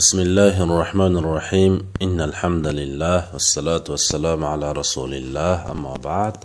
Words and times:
بسم 0.00 0.18
الله 0.20 0.56
الرحمن 0.66 1.14
الرحيم 1.16 1.72
إن 2.04 2.18
الحمد 2.20 2.66
لله 2.80 3.20
والصلاة 3.32 3.84
والسلام 3.92 4.40
على 4.44 4.72
رسول 4.72 5.12
الله 5.14 5.70
أما 5.72 5.94
بعد 6.10 6.36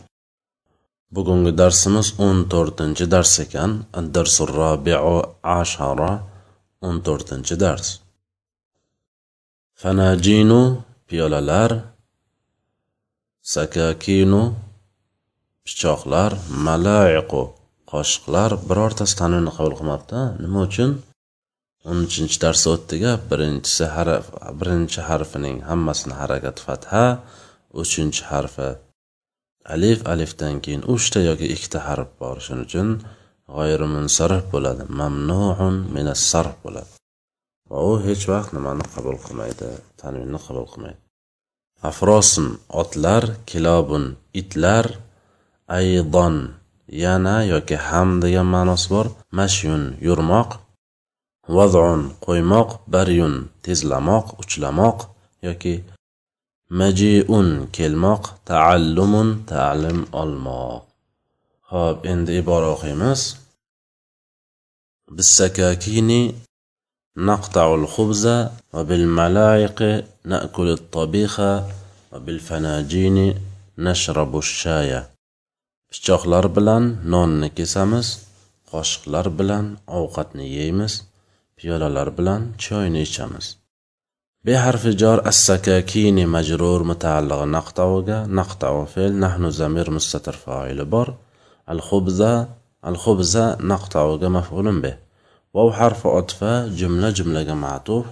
بقوم 1.12 1.50
درس 1.50 1.87
مس 1.87 2.08
أن 2.19 2.50
تورتنج 2.50 3.03
درس 3.03 3.42
كان 3.42 3.83
الدرس 3.98 4.42
الرابع 4.42 5.00
عشرة 5.43 6.27
أن 6.83 7.03
تورتنج 7.03 7.53
درس 7.53 8.02
فناجينو 9.76 10.62
بيولالار 11.10 11.72
سكاكينو 13.42 14.54
بشاخلار 15.66 16.32
ملاعقو 16.66 17.44
قاشقلار 17.88 18.56
برارتستانو 18.56 19.40
نقول 19.40 19.76
قمبتا 19.76 20.38
نموچن 20.40 20.92
o'n 21.89 22.00
uchinchi 22.07 22.38
darsda 22.43 22.70
o'tdiga 22.75 23.11
birinchisi 23.29 23.86
harf 23.95 24.25
birinchi 24.59 25.02
harfining 25.09 25.58
hammasini 25.70 26.13
harakati 26.22 26.62
fatha 26.67 27.03
uchinchi 27.81 28.23
harfi 28.31 28.70
alif 29.76 29.99
alifdan 30.13 30.55
keyin 30.63 30.84
uchta 30.95 31.20
yoki 31.30 31.48
ikkita 31.55 31.80
harf 31.88 32.09
bor. 32.22 32.36
Shuning 32.45 32.66
uchun 32.70 32.89
g'oyrimunsarif 33.55 34.44
bo'ladi 34.53 34.84
mamnuun 34.99 35.75
minas 35.95 36.22
sarf 36.31 36.55
bo'ladi. 36.66 36.91
Va 37.70 37.77
u 37.89 37.91
hech 38.05 38.23
vaqt 38.31 38.52
nimani 38.55 38.86
qabul 38.94 39.17
qilmaydi 39.25 39.70
tanvinni 40.02 40.39
qabul 40.45 40.66
qilmaydi. 40.72 41.00
Afrosun 41.89 42.48
otlar 42.81 43.23
kilobun 43.50 44.03
itlar 44.41 44.86
aydon 45.80 46.36
yana 47.03 47.38
yoki 47.53 47.77
ham 47.88 48.09
degan 48.23 48.48
ma'nosi 48.55 48.88
bor. 48.94 49.08
Mashyun 49.39 49.84
yurmoq 50.08 50.50
vazun 51.56 52.01
qo'ymoq 52.25 52.70
baryun 52.93 53.34
tezlamoq 53.65 54.27
uchlamoq 54.43 54.98
yoki 55.47 55.75
majiun 56.79 57.48
kelmoq 57.77 58.22
taallumun 58.48 59.28
ta'lim 59.50 59.98
olmoq 60.22 60.83
ho'p 61.72 61.98
endi 62.12 62.33
ibora 62.41 62.69
o'qiymiz 62.77 63.22
بالسكاكين 65.11 66.11
نقطع 67.17 67.75
الخبز 67.75 68.27
وبالملائق 68.72 70.05
نأكل 70.25 70.69
الطبيخ 70.69 71.41
وبالفناجين 72.12 73.19
نشرب 73.78 74.39
الشاي 74.39 75.03
pichoqlar 75.91 76.45
bilan 76.56 76.84
nonni 77.12 77.48
kesamiz 77.59 78.06
qoshiqlar 78.70 79.27
bilan 79.39 79.64
ovqatni 79.98 80.47
yeymiz 80.59 80.92
piyolalar 81.61 82.09
bilan 82.19 82.42
choyni 82.64 83.00
ichamiz 83.09 83.47
بحرف 84.47 84.86
جار 84.86 85.27
السكاكين 85.27 86.28
مجرور 86.28 86.83
متعلق 86.83 87.42
نقطعوغا 87.42 88.27
نقطع 88.27 88.84
فعل 88.84 89.12
نحن 89.12 89.50
زمير 89.50 89.91
مستتر 89.91 90.33
فاعل 90.33 90.84
بر 90.84 91.14
الخبز 91.70 92.20
الخبز 92.86 93.36
نقطعوغا 93.72 94.28
مفعول 94.28 94.81
به 94.81 94.97
واو 95.55 95.72
حرف 95.72 96.06
عطف 96.06 96.45
جملة 96.78 97.11
جملة 97.11 97.55
معطوف 97.55 98.06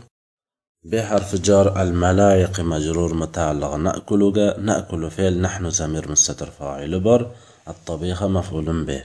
بحرف 0.84 1.36
جار 1.36 1.82
الملائق 1.82 2.60
مجرور 2.60 3.14
متعلق 3.14 3.74
نأكلوغا 3.74 4.60
نأكل 4.60 5.10
فعل 5.10 5.40
نحن 5.40 5.70
زمير 5.70 6.10
مستتر 6.10 6.50
فاعل 6.50 7.00
بر 7.00 7.30
الطبيخ 7.68 8.22
مفعول 8.22 8.84
به 8.84 9.04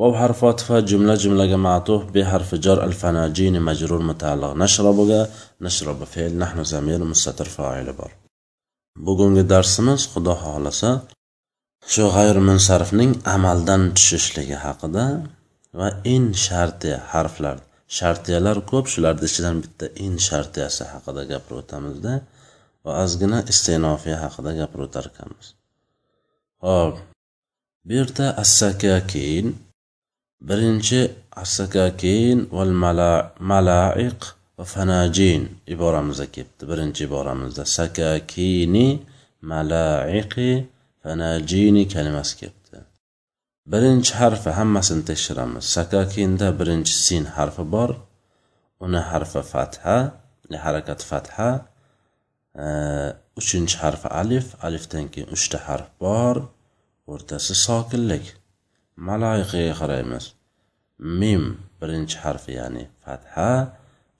واو 0.00 0.14
حرف 0.14 0.44
عطف 0.44 0.72
جملة 0.72 1.14
جملة 1.14 1.56
معطوف 1.56 2.04
بحرف 2.04 2.54
جر 2.54 2.84
الفناجين 2.84 3.62
مجرور 3.62 4.02
متعلق 4.02 4.52
نشرب 4.56 5.28
نشرب 5.60 6.04
فعل 6.04 6.38
نحن 6.38 6.64
زمير 6.64 7.04
مستتر 7.04 7.44
فاعل 7.44 7.92
بor 7.92 8.10
bugungi 9.06 9.44
darsimiz 9.52 10.00
xudo 10.12 10.34
xohlasa 10.42 10.90
shu 11.92 12.04
g'ayr 12.14 12.36
munsarifning 12.48 13.12
amaldan 13.34 13.82
tushishligi 13.96 14.56
haqida 14.66 15.04
va 15.78 15.88
in 16.14 16.24
shartiya 16.46 16.98
harflar 17.12 17.56
shartiyalar 17.98 18.56
ko'p 18.70 18.86
shularni 18.92 19.26
ichidan 19.30 19.56
bitta 19.64 19.86
in 20.06 20.14
shartiyasi 20.28 20.84
haqida 20.92 21.22
gapirib 21.32 21.58
o'tamizda 21.62 22.14
va 22.84 22.92
ozgina 23.04 23.38
istenofiya 23.52 24.16
haqida 24.24 24.50
gapirib 24.60 24.84
o'tar 24.88 25.04
ekanmiz 25.12 25.46
ho'p 26.66 26.94
bu 27.86 27.92
yerda 27.98 28.26
assakakin 28.44 29.46
birinchi 30.49 31.01
assakakin 31.41 32.37
val 32.57 32.73
malaiq 33.51 34.21
va 34.57 34.65
fanajin 34.73 35.41
iboramizda 35.73 36.25
kelibdi. 36.35 36.63
Birinchi 36.71 37.01
iboramizda 37.09 37.63
sakakini 37.77 38.87
malaiqi 39.51 40.51
fanajini 41.03 41.83
kalimasi 41.93 42.33
kelibdi. 42.39 42.79
Birinchi 43.71 44.13
harfi 44.21 44.49
hammasini 44.59 45.03
tekshiramiz. 45.09 45.63
Sakakinda 45.75 46.47
birinchi 46.59 46.93
sin 47.05 47.23
harfi 47.35 47.63
bor. 47.75 47.91
Uni 48.85 49.01
harfi 49.11 49.41
fatha 49.53 49.95
harakat 50.65 51.01
fatha. 51.09 51.49
Uchinchi 53.39 53.77
harfi 53.83 54.07
alif. 54.21 54.47
Alifdan 54.65 55.05
keyin 55.13 55.29
uchta 55.35 55.57
harf 55.67 55.87
bor. 56.03 56.35
O'rtasi 57.11 57.53
sokinlik. 57.67 58.25
Maloyiqaga 59.07 59.73
qaraymiz. 59.81 60.23
Mim 61.19 61.43
birinchi 61.81 62.17
harfi 62.23 62.51
ya'ni 62.59 62.83
fatha 63.03 63.49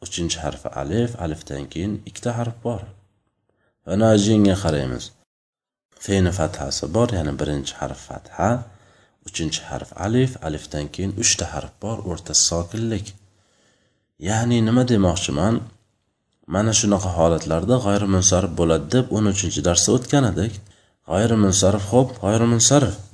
uchinchi 0.05 0.37
harfi 0.43 0.69
alif 0.81 1.11
alifdan 1.23 1.63
keyin 1.73 1.93
ikkita 2.09 2.31
harf 2.39 2.55
bor. 2.65 2.81
Va 3.85 3.93
najinga 4.03 4.55
qaraymiz. 4.63 5.03
Feni 6.05 6.31
fathasi 6.39 6.85
bor 6.95 7.09
ya'ni 7.17 7.33
birinchi 7.41 7.73
harf 7.79 7.99
fatha 8.09 8.49
uchinchi 9.27 9.61
harf 9.69 9.89
alif 10.05 10.31
alifdan 10.47 10.85
keyin 10.93 11.11
uchta 11.23 11.45
harf 11.53 11.73
bor 11.83 11.97
o'rtasi 12.09 12.43
sokinlik. 12.51 13.05
Ya'ni 14.29 14.57
nima 14.67 14.83
demoqchiman? 14.91 15.55
Mana 16.53 16.73
shunaqa 16.79 17.09
holatlarda 17.17 17.75
g'ayrimunsarif 17.85 18.51
bo'ladi 18.59 18.85
deb 18.95 19.05
o'n 19.17 19.25
uchinchi 19.33 19.61
darsda 19.67 19.89
o'tgan 19.97 20.25
edik. 20.31 20.53
G'ayrimunsarif 21.11 21.83
ho'p 21.91 22.09
g'ayri 22.21 22.47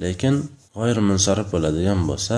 lekin 0.04 0.36
g'oyir 0.78 1.00
munsarif 1.10 1.48
bo'ladigan 1.54 2.02
bo'lsa 2.10 2.38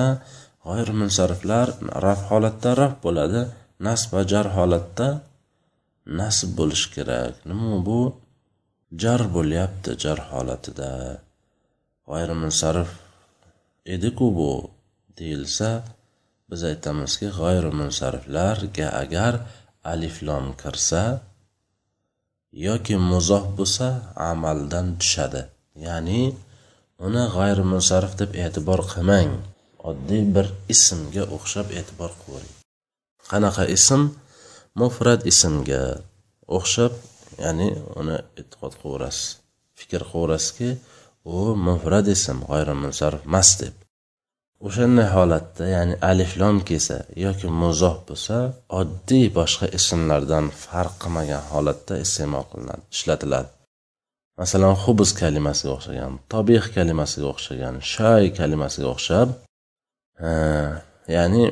g'oyir 0.66 0.90
munsariflar 1.02 1.68
raf 2.06 2.22
holatda 2.32 2.70
raf 2.82 2.94
bo'ladi 3.06 3.42
nasb 3.88 4.10
va 4.16 4.22
jar 4.32 4.48
holatda 4.58 5.08
nasb 6.20 6.50
bo'lishi 6.60 6.88
kerak. 6.96 7.34
Nima 7.50 7.78
bu? 7.88 8.00
Jar 9.02 9.22
bo'lyapti 9.36 9.92
jar 10.04 10.20
holatida. 10.32 10.92
G'oyir 12.08 12.32
munsarif 12.42 12.92
ediku 13.96 14.26
bu 14.38 14.52
deyilsa 15.18 15.70
biz 16.50 16.62
aytamizki 16.72 17.28
g'oyir 17.40 17.66
munsariflarga 17.80 18.88
agar 19.04 19.34
aliflom 19.94 20.46
kirsa 20.62 21.02
yoki 22.68 22.96
muzoh 23.12 23.46
bo'lsa 23.58 23.88
amaldan 24.32 24.88
tushadi. 25.00 25.42
Ya'ni 25.86 26.22
uni 27.06 27.24
g'ayri 27.36 27.64
munsarif 27.74 28.14
deb 28.22 28.32
e'tibor 28.46 28.82
qilmang. 28.92 29.32
Oddiy 29.90 30.24
bir 30.36 30.48
ismga 30.74 31.24
o'xshab 31.36 31.68
e'tibor 31.80 32.12
qilavering 32.22 32.56
qanaqa 33.30 33.64
ism? 33.78 34.02
Mufrat 34.80 35.22
ismga 35.32 35.84
o'xshab 36.58 36.94
ya'ni 37.44 37.70
uni 38.00 38.18
e'tiqod 38.40 38.74
qilaverasiz 38.82 39.28
fikr 39.80 40.02
qilaverasizki 40.12 40.70
u 41.36 41.40
mufrat 41.68 42.08
ism 42.16 42.38
g'ayri 42.50 42.76
munsarif 42.84 43.22
emas 43.30 43.50
deb. 43.62 43.76
O'shanday 44.68 45.08
holatda 45.16 45.66
ya'ni 45.76 45.96
aliflom 46.12 46.58
kelsa 46.70 46.98
yoki 47.26 47.48
muzoh 47.62 47.96
bo'lsa 48.08 48.38
oddiy 48.80 49.26
boshqa 49.40 49.68
ismlardan 49.80 50.46
farq 50.64 50.96
qilmagan 51.04 51.44
holatda 51.52 51.94
iste'mol 52.06 52.46
qilinadi 52.52 52.84
ishlatiladi. 52.96 53.50
Masalan 54.40 54.76
xubz 54.84 55.10
kalimasiga 55.22 55.72
o'xshagan 55.78 56.14
tobih 56.34 56.64
kalimasiga 56.76 57.28
o'xshagan 57.34 57.76
shay 57.94 58.24
kalimasiga 58.40 58.88
o'xshab 58.96 59.30
ya'ni 61.16 61.44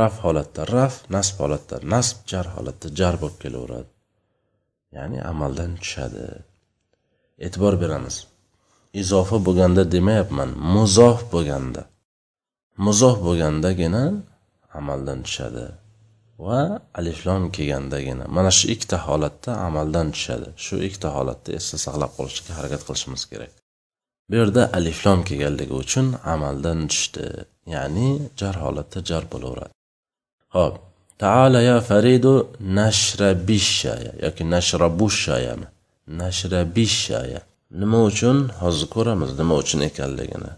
raf 0.00 0.14
holatda 0.24 0.62
raf 0.76 0.94
nasb 1.14 1.34
holatda 1.42 1.76
nasb 1.94 2.16
jar 2.30 2.46
holatda 2.54 2.88
jar 2.98 3.14
bo'lib 3.22 3.38
kelaveradi. 3.44 3.90
Ya'ni 4.96 5.18
amaldan 5.30 5.72
tushadi. 5.82 6.24
E'tibor 7.46 7.74
beramiz. 7.82 8.16
Izofa 9.00 9.38
bo'lganda 9.46 9.82
demayapman 9.94 10.50
muzof 10.74 11.18
bo'lganda. 11.32 11.82
Muzof 12.86 13.16
bo'lgandagina 13.26 14.04
amaldan 14.78 15.18
tushadi. 15.26 15.64
Va 16.46 16.82
aliflom 16.98 17.42
kelgandagina 17.56 18.24
mana 18.36 18.50
shu 18.58 18.66
ikkita 18.74 18.98
holatda 19.06 19.50
amaldan 19.66 20.06
tushadi. 20.14 20.48
Shu 20.64 20.76
ikkita 20.88 21.08
holatda 21.16 21.50
esda 21.58 21.76
saqlab 21.86 22.12
qolishga 22.18 22.50
harakat 22.58 22.82
qilishimiz 22.88 23.22
kerak. 23.30 23.52
Bu 24.28 24.34
yerda 24.40 24.62
aliflom 24.78 25.20
kelganligi 25.28 25.74
uchun 25.82 26.06
amaldan 26.34 26.80
tushdi. 26.92 27.24
Ya'ni 27.74 28.08
jar 28.40 28.54
holatda 28.64 28.98
jar 29.10 29.24
bo'laveradi. 29.32 29.74
Ho'p. 30.56 30.74
Taala 31.22 31.60
ya 31.70 31.78
faridu 31.90 32.34
nashrabishaya 32.78 34.12
yoki 34.24 34.42
nashrabushayami 34.54 35.66
nashrabishaya 36.20 37.40
nima 37.80 37.98
uchun? 38.10 38.36
Hozir 38.62 38.86
ko'ramiz 38.94 39.30
nima 39.40 39.54
uchun 39.62 39.80
ekanligini. 39.88 40.52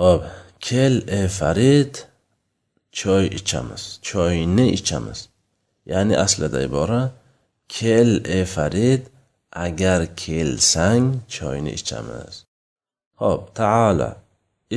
Ho'p. 0.00 0.20
Kel 0.66 0.94
e 1.20 1.22
farid. 1.38 1.92
Choy 2.98 3.24
ichamiz 3.38 3.82
choyni 4.08 4.66
ichamiz. 4.78 5.18
Ya'ni 5.92 6.14
aslida 6.24 6.60
ibora 6.68 7.02
kel 7.76 8.10
ey 8.36 8.44
farid 8.54 9.02
agar 9.66 10.00
kelsang 10.22 11.06
choyni 11.34 11.72
ichamiz. 11.78 12.34
Ho'p 13.20 13.42
taala 13.58 14.10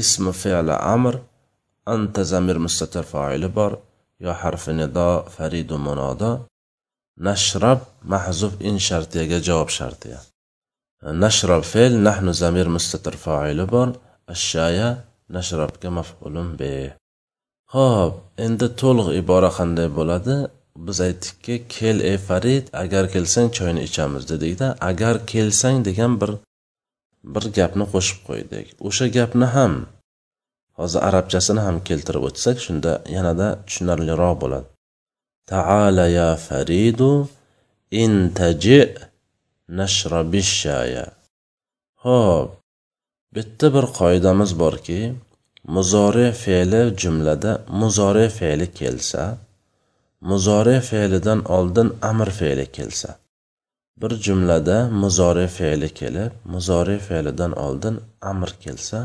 ismi 0.02 0.32
fe'li 0.42 0.76
amr 0.96 1.16
anta 1.94 2.22
zamir 2.32 2.58
mustatir 2.66 3.06
foili 3.14 3.50
bor 3.58 3.72
yo 4.24 4.32
harfi 4.42 4.72
nido 4.80 5.10
faridu 5.36 5.78
munodo 5.88 6.32
nashrab 7.28 7.80
mahzuf 8.12 8.54
in 8.68 8.76
shartiyaga 8.88 9.38
javob 9.48 9.70
shartiya. 9.78 10.20
Nashrab 11.24 11.64
fe'l 11.72 11.94
nahnu 12.08 12.32
zamir 12.42 12.68
mustatir 12.76 13.16
foili 13.26 13.66
bor 13.74 13.90
ashshaya 14.34 14.90
nashrabga 15.36 15.90
maf'ulun 15.98 16.50
be 16.60 16.72
ho'p 17.76 18.14
endi 18.46 18.68
to'liq 18.82 19.10
ibora 19.22 19.52
qanday 19.58 19.88
bo'ladi? 19.98 20.36
Biz 20.86 20.98
aytdikki 21.08 21.56
kel 21.76 21.98
ey 22.12 22.18
farid 22.28 22.66
agar 22.84 23.06
kelsang 23.14 23.48
choyni 23.58 23.82
ichamiz 23.88 24.24
dedikda 24.32 24.68
agar 24.90 25.16
kelsang 25.32 25.78
degan 25.88 26.14
bir 26.22 26.32
bir 27.34 27.46
gapni 27.58 27.86
qo'shib 27.94 28.20
qo'ydik. 28.28 28.66
O'sha 28.88 29.06
gapni 29.18 29.48
ham 29.56 29.74
hozir 30.80 31.02
arabchasini 31.10 31.62
ham 31.68 31.78
keltirib 31.88 32.24
o'tsak 32.30 32.58
shunda 32.66 32.92
yanada 33.16 33.48
tushunarliroq 33.66 34.36
bo'ladi. 34.44 34.68
Taala 35.52 36.06
ya 36.20 36.30
faridu 36.48 37.12
intaji 38.04 38.80
nashrabishaya 39.80 41.06
ho'p 42.04 42.50
bitta 43.36 43.68
bir 43.76 43.86
qoidamiz 44.00 44.52
borki 44.64 45.00
muzori 45.68 46.32
fe'li 46.32 46.82
jumlada 47.02 47.52
muzori 47.70 48.28
fe'li 48.30 48.68
kelsa 48.80 49.38
muzori 50.22 50.78
fe'lidan 50.90 51.40
oldin 51.46 51.88
amr 52.02 52.30
fe'li 52.40 52.66
kelsa. 52.72 53.10
Bir 54.02 54.12
jumlada 54.26 54.78
muzori 55.02 55.48
fe'li 55.58 55.90
kelib 56.00 56.32
muzori 56.54 56.98
fe'lidan 57.08 57.52
oldin 57.66 57.96
amr 58.22 58.50
kelsa 58.64 59.00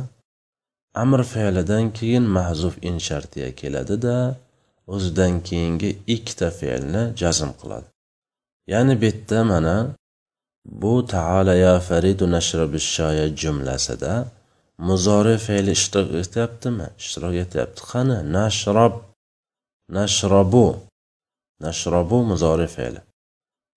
amr 1.03 1.21
fe'lidan 1.33 1.93
keyin 1.99 2.25
mahzuf 2.37 2.75
in 2.89 2.97
shartiya 2.99 3.51
keladida 3.61 4.17
o'zidan 4.95 5.33
keyingi 5.49 5.91
ikkita 6.15 6.49
fe'lni 6.61 7.03
jazm 7.21 7.51
qiladi. 7.61 7.89
Ya'ni 8.73 8.95
bu 9.01 9.05
yerda 9.05 9.39
mana 9.53 9.77
bu 10.83 11.06
taala 11.06 11.55
ya 11.55 11.75
faridu 11.89 12.25
nashrabishoya 12.37 13.27
jumlasida 13.41 14.12
muzori 14.79 15.37
fe'li 15.38 15.71
ishtirok 15.79 16.15
etyaptimi? 16.25 16.87
Ishtirok 17.00 17.35
etyapti. 17.44 17.81
Qani? 17.91 18.19
Nashrob 18.37 18.94
nashrobu 19.97 20.67
nashrobu 21.65 22.19
muzori 22.31 22.69
fe'li. 22.76 23.00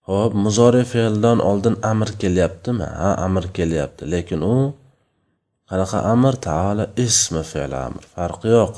Ho'p 0.08 0.34
muzori 0.46 0.84
fe'ldan 0.94 1.40
oldin 1.50 1.76
amr 1.92 2.10
kelyaptimi? 2.22 2.88
Ha 3.02 3.12
amr 3.26 3.46
kelyapti. 3.58 4.04
Lekin 4.14 4.42
u 4.42 4.56
qanaqa 5.70 6.00
amr? 6.14 6.34
Taala 6.48 6.86
ismi 7.06 7.44
fe'li 7.52 7.78
amr. 7.88 8.04
Farqi 8.14 8.48
yo'q. 8.58 8.74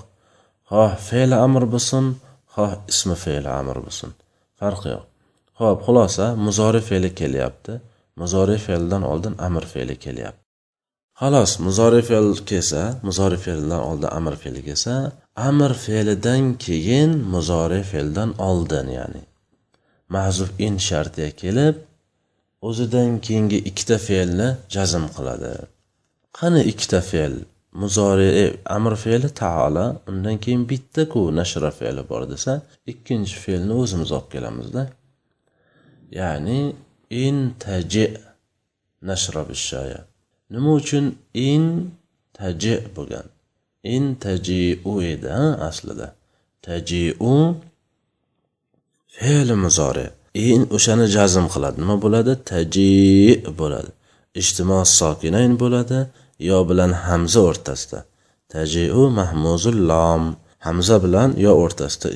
Xoh 0.69 0.91
fe'li 1.09 1.35
amr 1.45 1.63
bo'lsin 1.73 2.05
xoh 2.53 2.73
ismi 2.91 3.15
fe'li 3.23 3.49
amr 3.59 3.77
bo'lsin. 3.85 4.11
Farqi 4.59 4.89
yo'q. 4.95 5.05
Ho'p 5.59 5.79
xulosa 5.87 6.25
muzori 6.45 6.81
fe'li 6.89 7.09
kelyapti. 7.19 7.73
Muzori 8.19 8.57
fe'ldan 8.65 9.03
oldin 9.11 9.33
amr 9.47 9.63
fe'li 9.73 9.95
kelyapti. 10.05 10.48
Xolos 11.19 11.51
muzori 11.65 12.01
fe'l 12.09 12.29
kelsa 12.49 12.83
muzori 13.07 13.37
fe'ldan 13.45 13.81
oldin 13.89 14.09
amir 14.17 14.35
fe'li 14.41 14.61
kelsa 14.67 14.93
amir 15.47 15.73
fe'lidan 15.85 16.43
keyin 16.65 17.11
muzori 17.33 17.81
fe'ldan 17.91 18.29
oldin 18.49 18.87
ya'ni. 18.97 19.23
Mahzuf 20.15 20.49
in 20.65 20.75
shartiga 20.87 21.31
kelib 21.41 21.75
o'zidan 22.67 23.09
keyingi 23.25 23.59
ikkita 23.69 23.97
fe'lni 24.07 24.47
jazm 24.75 25.05
qiladi. 25.15 25.53
Qani 26.37 26.61
ikkita 26.71 27.01
fe'l? 27.11 27.35
Muzori 27.81 28.29
e, 28.43 28.45
amir 28.75 28.95
fe'li 29.03 29.29
taala 29.41 29.85
undan 30.09 30.37
keyin 30.43 30.63
bittaku 30.71 31.21
nashra 31.39 31.71
fe'li 31.79 32.03
bor 32.11 32.23
desa 32.31 32.53
ikkinchi 32.91 33.35
fe'lni 33.45 33.73
o'zimiz 33.81 34.09
olib 34.17 34.29
kelamizda. 34.33 34.83
Ya'ni 36.19 36.59
in 37.25 37.37
taji 37.63 38.05
nashra 39.09 39.43
bishaya 39.51 39.99
nima 40.53 40.71
uchun 40.79 41.05
in 41.33 41.63
taji 42.37 42.75
bo'lgan? 42.95 43.27
In 43.83 44.03
tajiu 44.25 44.93
edi 45.11 45.29
aslida. 45.69 46.07
Tajiu 46.65 47.33
fe'li 49.17 49.55
muzori. 49.63 50.07
In 50.47 50.61
o'shani 50.75 51.05
jazm 51.15 51.45
qiladi. 51.53 51.77
Nima 51.83 51.95
bo'ladi? 52.03 52.33
Taji 52.51 52.91
bo'ladi. 53.59 53.91
Ijtimo 54.41 54.79
sokinayn 54.99 55.53
bo'ladi 55.61 55.99
yo 56.49 56.59
bilan 56.69 56.91
hamza 57.05 57.39
o'rtasida. 57.49 57.99
Tajiu 58.53 59.03
mahmuzul 59.19 59.77
lom. 59.91 60.23
Hamza 60.65 60.97
bilan 61.05 61.29
yo 61.45 61.51
o'rtasida 61.63 62.07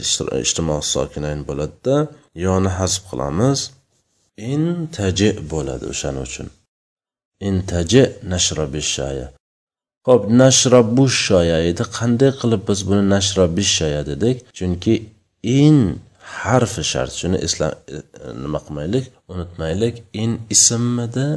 ijtimo 0.46 0.78
sokinayn 0.94 1.40
bo'ladida 1.50 1.96
yoni 2.46 2.70
hasb 2.78 3.02
qilamiz. 3.10 3.60
In 4.52 4.64
taji 4.98 5.30
bo'ladi 5.52 5.86
o'shaning 5.94 6.26
uchun. 6.30 6.48
Intaji 7.50 8.04
nashrabishaya 8.32 9.28
ho'p 10.08 10.24
nashrabushoya 10.42 11.58
edi. 11.70 11.84
Qanday 11.98 12.32
qilib 12.40 12.62
biz 12.70 12.80
buni 12.88 13.04
nashrabishaya 13.16 14.02
dedik? 14.10 14.38
Chunki 14.58 14.94
in 15.62 15.78
harfi 16.40 16.84
shart 16.92 17.14
shuni 17.20 17.38
esla 17.48 17.68
nima 18.44 18.60
qilmaylik? 18.66 19.06
Unutmaylik. 19.34 19.96
In 20.22 20.32
ismmidi 20.56 21.28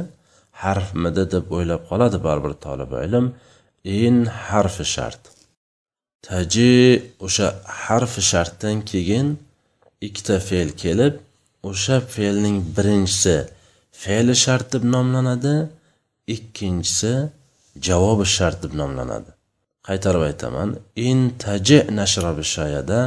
harfmidi 0.63 1.23
deb 1.33 1.45
o'ylab 1.55 1.81
qoladi 1.89 2.17
baribir 2.27 2.53
tolib 2.65 2.91
ilm. 3.05 3.25
In 4.03 4.15
harfi 4.47 4.85
shart. 4.95 5.21
Taji 6.27 6.73
o'sha 7.25 7.47
harfi 7.85 8.21
shartdan 8.31 8.77
keyin 8.91 9.27
ikkita 10.07 10.35
fe'l 10.49 10.69
kelib 10.83 11.13
o'sha 11.69 11.97
fe'lning 12.13 12.57
birinchisi 12.75 13.37
fe'li 14.01 14.35
shart 14.43 14.65
deb 14.73 14.83
nomlanadi. 14.95 15.55
Ikkinchisi 16.35 17.13
javobi 17.87 18.25
shart 18.35 18.57
deb 18.63 18.73
nomlanadi. 18.81 19.31
Qaytarib 19.87 20.23
aytaman 20.29 20.69
in 21.07 21.19
taji 21.43 21.79
nashrabi 21.99 22.43
shoyada 22.55 22.99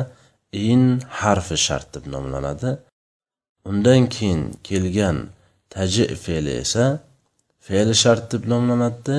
in 0.53 0.83
harfi 1.21 1.57
shart 1.67 1.89
deb 1.95 2.05
nomlanadi. 2.15 2.71
Undan 3.71 4.03
keyin 4.15 4.43
kelgan 4.69 5.19
taji 5.75 6.05
fe'li 6.25 6.53
esa 6.65 6.85
fe'li 7.67 7.95
shart 8.03 8.25
deb 8.33 8.43
nomlanadi. 8.53 9.19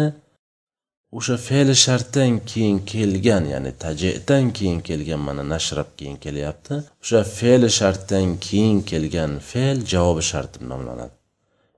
O'sha 1.17 1.35
fe'li 1.47 1.75
shartdan 1.85 2.33
keyin 2.51 2.77
kelgan 2.91 3.43
ya'ni 3.53 3.71
tajidan 3.83 4.45
keyin 4.57 4.79
kelgan 4.87 5.21
mana 5.27 5.43
nashrab 5.53 5.89
keyin 5.99 6.17
kelyapti. 6.25 6.75
O'sha 7.03 7.21
fe'li 7.37 7.69
shartdan 7.79 8.27
keyin 8.47 8.79
kelgan 8.89 9.31
fe'l 9.49 9.77
javobi 9.91 10.23
shart 10.31 10.49
deb 10.55 10.63
nomlanadi. 10.71 11.15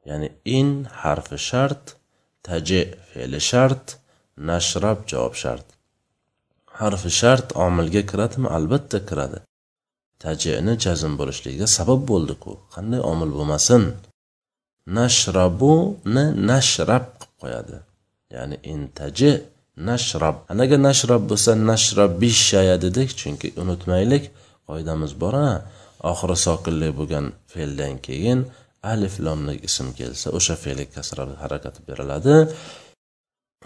Ya'ni 0.09 0.27
in 0.57 0.69
harfi 1.01 1.37
shart 1.49 1.83
taji 2.47 2.81
fe'li 3.09 3.39
shart 3.49 3.85
nashrab 4.49 4.97
javob 5.11 5.33
shart. 5.41 5.67
Harfi 6.79 7.11
shart 7.19 7.47
omilga 7.65 8.01
kiradimi 8.09 8.47
albatta 8.57 8.99
kiradi. 9.09 9.39
Tajini 10.23 10.73
jazm 10.83 11.13
bo'lishligiga 11.19 11.67
sabab 11.77 12.01
bo'ldiku 12.11 12.51
qanday 12.73 13.01
omil 13.11 13.31
bo'lmasin? 13.37 13.83
Nashrabuni 14.97 16.25
nashrab 16.49 17.05
qilib 17.19 17.33
qo'yadi. 17.41 17.77
Ya'ni 18.35 18.57
intaji 18.73 19.31
nashrab. 19.89 20.35
Anaga 20.51 20.77
nashrab 20.87 21.21
bo'lsa 21.31 21.51
nashrabishaya 21.69 22.75
dedik 22.85 23.09
chunki 23.19 23.47
unutmaylik 23.61 24.23
qoidamiz 24.67 25.11
bor 25.21 25.35
a 25.47 25.49
oxiri 26.11 26.37
sokinlik 26.45 26.91
bo'lgan 26.99 27.25
fe'ldan 27.51 27.93
keyin 28.07 28.39
alif 28.91 29.15
lomlik 29.25 29.59
ism 29.67 29.87
kelsa 29.99 30.27
o'sha 30.37 30.55
fe'li 30.63 30.85
kasra 30.95 31.23
harakati 31.43 31.79
beriladi. 31.87 32.33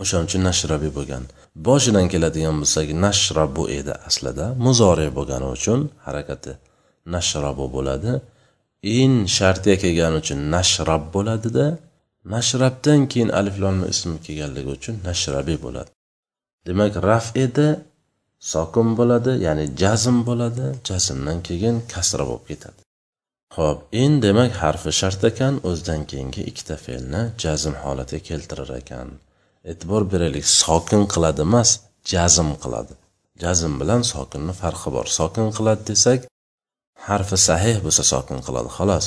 O'shaning 0.01 0.27
uchun 0.29 0.41
nashrabiy 0.50 0.91
bo'lgan. 0.97 1.24
Boshidan 1.67 2.05
keladigan 2.13 2.55
bo'lsak 2.62 2.88
nashrabu 3.05 3.63
edi 3.79 3.93
aslida. 4.07 4.45
Muzori 4.65 5.07
bo'lgani 5.17 5.47
uchun 5.57 5.79
harakati 6.05 6.51
nashrabu 7.15 7.65
bo'ladi. 7.75 8.12
In 9.00 9.12
shartiga 9.38 9.77
kelgani 9.83 10.15
uchun 10.21 10.39
nashrab 10.55 11.03
bo'ladida. 11.15 11.65
Nashrabdan 12.33 13.00
keyin 13.12 13.29
alif 13.39 13.55
lomli 13.63 13.88
ism 13.93 14.12
kelganligi 14.25 14.69
uchun 14.77 14.95
nashrabiy 15.07 15.57
bo'ladi. 15.65 15.89
Demak 16.67 16.93
raf 17.09 17.27
edi 17.45 17.67
sokin 18.53 18.88
bo'ladi 19.00 19.31
ya'ni 19.45 19.65
jazm 19.81 20.17
bo'ladi. 20.29 20.65
Jazmdan 20.88 21.38
keyin 21.47 21.75
kasra 21.93 22.24
bo'lib 22.29 22.45
ketadi. 22.51 22.87
Ho'p 23.56 23.80
in 24.04 24.13
demak 24.25 24.51
harfi 24.62 24.92
shart 25.00 25.22
ekan 25.30 25.54
o'zidan 25.70 26.01
keyingi 26.12 26.42
ikkita 26.50 26.75
fe'lni 26.86 27.22
jazm 27.44 27.75
holatiga 27.84 28.22
keltirar 28.30 28.72
ekan. 28.82 29.08
E'tibor 29.72 30.04
beraylik 30.12 30.46
sokin 30.62 31.04
qiladi 31.13 31.42
emas 31.48 31.70
jazm 32.12 32.50
qiladi. 32.63 32.94
Jazm 33.44 33.74
bilan 33.82 34.01
sokinni 34.13 34.54
farqi 34.62 34.89
bor. 34.96 35.08
Sokin 35.20 35.48
qiladi 35.58 35.84
desak 35.92 36.20
harfi 37.10 37.38
sahih 37.48 37.77
bo'lsa 37.86 38.04
sokin 38.13 38.39
qiladi 38.48 38.70
xolos. 38.77 39.06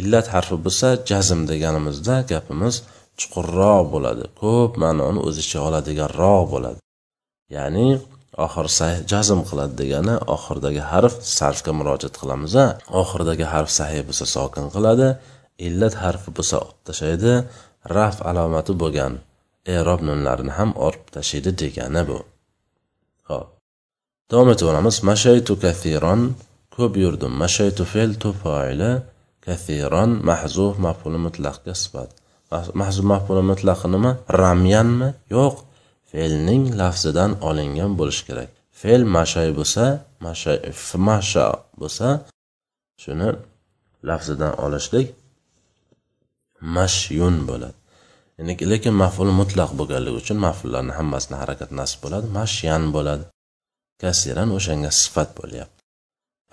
Illat 0.00 0.26
harfi 0.34 0.56
bo'lsa 0.64 0.88
jazm 1.10 1.40
deganimizda 1.50 2.16
gapimiz 2.32 2.74
chuqurroq 3.20 3.84
bo'ladi. 3.94 4.24
Ko'p 4.40 4.72
ma'noni 4.82 5.20
o'z 5.28 5.36
ichiga 5.42 5.60
oladiganroq 5.68 6.44
bo'ladi. 6.54 6.80
Ya'ni 7.56 7.86
oxir 8.44 8.66
jazm 9.12 9.40
qiladi 9.48 9.74
degani 9.82 10.14
oxiridagi 10.34 10.82
harf 10.92 11.14
sarfga 11.38 11.72
murojaat 11.78 12.14
qilamiz 12.20 12.54
a 12.64 12.66
oxiridagi 13.00 13.46
harf 13.52 13.70
sahih 13.78 14.02
bo'lsa 14.08 14.24
sokin 14.36 14.66
qiladi 14.74 15.08
illat 15.66 15.94
harfi 16.02 16.30
bo'lsa 16.36 16.54
olib 16.64 16.78
tashlaydi 16.88 17.32
raf 17.96 18.16
alomati 18.30 18.72
bo'lgan 18.82 19.12
erob 19.78 20.00
nunlarini 20.08 20.52
ham 20.58 20.70
olib 20.86 21.04
tashlaydi 21.16 21.50
degani 21.62 22.02
bu. 22.08 22.18
Ho'p 23.28 23.48
davom 24.30 24.48
etaveramiz 24.54 24.96
mashaytu 25.10 25.52
kathiron 25.64 26.20
ko'p 26.76 26.92
yurdim. 27.04 27.32
Mashaytu 27.42 27.82
fe'l 27.92 28.12
tufoili 28.22 28.92
kathiron 29.46 30.10
mahzuf 30.30 30.74
maf'ul 30.86 31.16
mutlaqga 31.26 31.74
sifat. 31.82 32.10
Mahzuf 32.80 33.04
maf'ul 33.12 33.38
mutlaqi 33.50 33.86
nima 33.94 34.10
ramyanmi? 34.42 35.08
Yo'q. 35.36 35.54
fe'lning 36.11 36.63
lafzidan 36.81 37.31
olingan 37.49 37.91
bo'lishi 37.99 38.23
kerak 38.29 38.49
fe'l 38.81 39.01
mashay 39.15 39.49
bo'lsa 39.59 39.85
mashay 40.25 40.57
masha 41.07 41.45
bo'lsa 41.81 42.07
shuni 43.03 43.29
lafzidan 44.09 44.53
olishlik 44.65 45.07
mashyun 46.77 47.35
bo'ladi 47.49 47.77
lekin 48.73 48.93
maf'ul 49.03 49.31
mutlaq 49.39 49.71
bo'lganligi 49.79 50.17
uchun 50.21 50.37
maf'ullarni 50.47 50.93
hammasini 50.99 51.35
harakat 51.41 51.69
nasb 51.79 51.97
bo'ladi 52.03 52.27
mashyan 52.39 52.83
bo'ladi 52.95 53.25
kasiran 54.01 54.49
o'shanga 54.57 54.91
sifat 55.01 55.31
bo'lyapti 55.39 55.77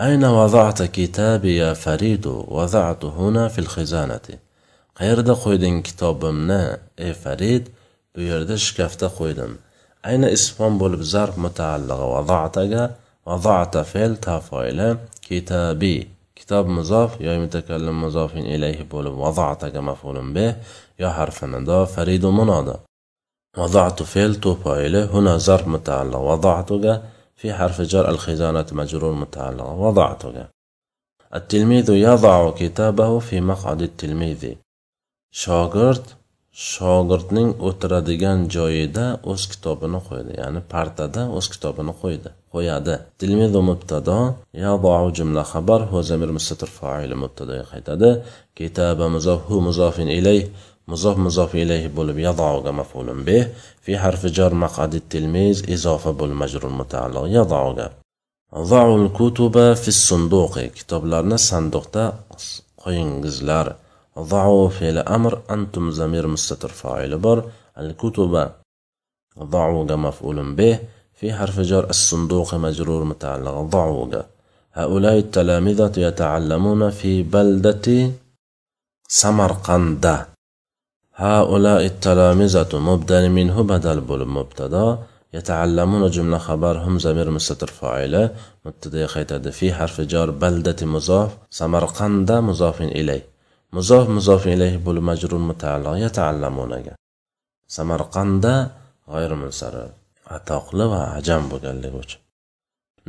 أين 0.00 0.24
وضعت 0.24 0.82
كتابي 0.82 1.56
يا 1.56 1.74
فريد 1.74 2.26
وضعته 2.26 3.08
هنا 3.08 3.48
في 3.48 3.58
الخزانة 3.58 4.26
qayerda 4.98 5.34
qo'yding 5.44 5.76
kitobimni 5.86 6.62
ey 7.06 7.12
farid 7.22 7.64
Bu 8.13 8.21
yerda 8.29 8.55
shkafda 8.65 9.07
qo'ydim 9.19 9.51
ayna 10.09 10.27
isfon 10.37 10.73
bo'lib 10.81 11.01
zarf 11.13 11.35
mutaallig'i 11.45 12.07
vadoataga 12.15 12.83
vadoata 13.29 13.81
fe'l 13.91 14.13
tafoili 14.27 14.89
kitabi 15.27 15.95
kitob 16.37 16.65
muzof 16.77 17.11
yo 17.25 17.31
mutakallim 17.43 17.97
muzofin 18.05 18.45
ilayhi 18.55 18.83
bo'lib 18.93 19.15
vadoataga 19.25 19.81
maf'ulun 19.89 20.27
bih 20.35 20.51
yo 21.01 21.09
harfi 21.17 21.45
nido 21.55 21.79
faridu 21.95 22.31
munoda 22.41 22.77
وضعت 23.57 24.03
فعل 24.03 24.35
توفايل 24.35 24.95
هنا 24.95 25.37
ظرف 25.37 25.67
متعلق 25.67 26.17
وضعتك 26.17 27.01
في 27.35 27.53
حرف 27.53 27.81
جر 27.81 28.09
الخزانة 28.09 28.65
مجرور 28.71 29.13
متعلق 29.13 29.65
وضعتك 29.65 30.49
التلميذ 31.35 31.89
يضع 31.89 32.51
كتابه 32.51 33.19
في 33.19 33.41
مقعد 33.41 33.81
التلميذ 33.81 34.55
shogird 35.35 36.18
shogirdning 36.67 37.49
o'tiradigan 37.67 38.39
joyida 38.55 39.05
o'z 39.31 39.43
kitobini 39.51 39.99
qo'ydi 40.07 40.33
ya'ni 40.41 40.61
partada 40.73 41.21
o'z 41.37 41.47
kitobini 41.53 41.93
qo'ydi 42.01 42.29
qo'yadi. 42.53 42.95
Tilmizu 43.19 43.61
mubtado 43.69 44.17
yadou 44.65 45.05
jumla 45.17 45.43
xabar 45.51 45.81
hu 45.91 45.97
zamir 46.09 46.29
mustatir 46.37 46.69
faili 46.79 47.15
mubtadoga 47.23 47.65
qaytadi. 47.71 48.09
Kitaba 48.59 49.05
muzofhu 49.15 49.55
muzofin 49.67 50.09
ilay 50.19 50.39
muzof 50.91 51.15
muzof 51.25 51.51
ilayh 51.63 51.85
bo'lib 51.97 52.17
yadouga 52.27 52.71
mafulun 52.81 53.19
bih 53.27 53.43
fi 53.83 53.91
harfi 54.03 54.29
jar 54.37 54.51
maqadi 54.65 54.99
tilmiz 55.11 55.57
izofa 55.75 56.11
bo'l 56.19 56.33
majrur 56.41 56.71
mutaalliq 56.81 57.25
yadouga 57.37 57.87
kitoblarni 60.77 61.37
sanduqda 61.49 62.03
qo'yingizlar. 62.83 63.67
ضعوا 64.19 64.69
فعل 64.69 64.97
أمر 64.97 65.41
أنتم 65.51 65.91
زمير 65.91 66.27
مستتر 66.27 66.69
فاعل 66.69 67.17
بر. 67.17 67.43
الكتب 67.77 68.49
ضعوا 69.39 69.95
مفعول 69.95 70.55
به. 70.55 70.79
في 71.13 71.33
حرف 71.33 71.59
جر 71.59 71.89
الصندوق 71.89 72.55
مجرور 72.55 73.03
متعلق 73.03 73.61
ضعوا 73.61 74.23
هؤلاء 74.73 75.17
التلامذة 75.17 75.99
يتعلمون 75.99 76.89
في 76.89 77.23
بلدة 77.23 78.11
سمرقند. 79.07 80.25
هؤلاء 81.15 81.85
التلامذة 81.85 82.79
مبدل 82.79 83.29
منه 83.29 83.63
بدل 83.63 84.01
بول 84.01 84.27
مبتدا. 84.27 84.97
يتعلمون 85.33 86.09
جملة 86.09 86.37
خبر 86.37 86.77
هم 86.77 86.99
زمير 86.99 87.29
مستتر 87.29 87.67
فاعل. 87.67 88.29
مبتدا 88.65 89.51
في 89.51 89.73
حرف 89.73 90.01
جر 90.01 90.31
بلدة 90.31 90.85
مضاف 90.85 91.37
سمرقند 91.49 92.31
مضاف 92.31 92.81
إليه. 92.81 93.28
Muzof 93.77 94.05
muzof 94.17 94.43
ilayhi 94.55 94.79
bo'lib 94.87 95.05
majrur 95.11 95.41
mutaalliq 95.51 95.95
yataallamunaga 96.05 96.93
samarqandda 97.75 98.53
g'ayrimunsari 99.11 99.85
atoqli 100.37 100.85
va 100.93 101.01
ajam 101.19 101.43
bo'lganligi 101.51 101.97
uchun. 102.03 102.21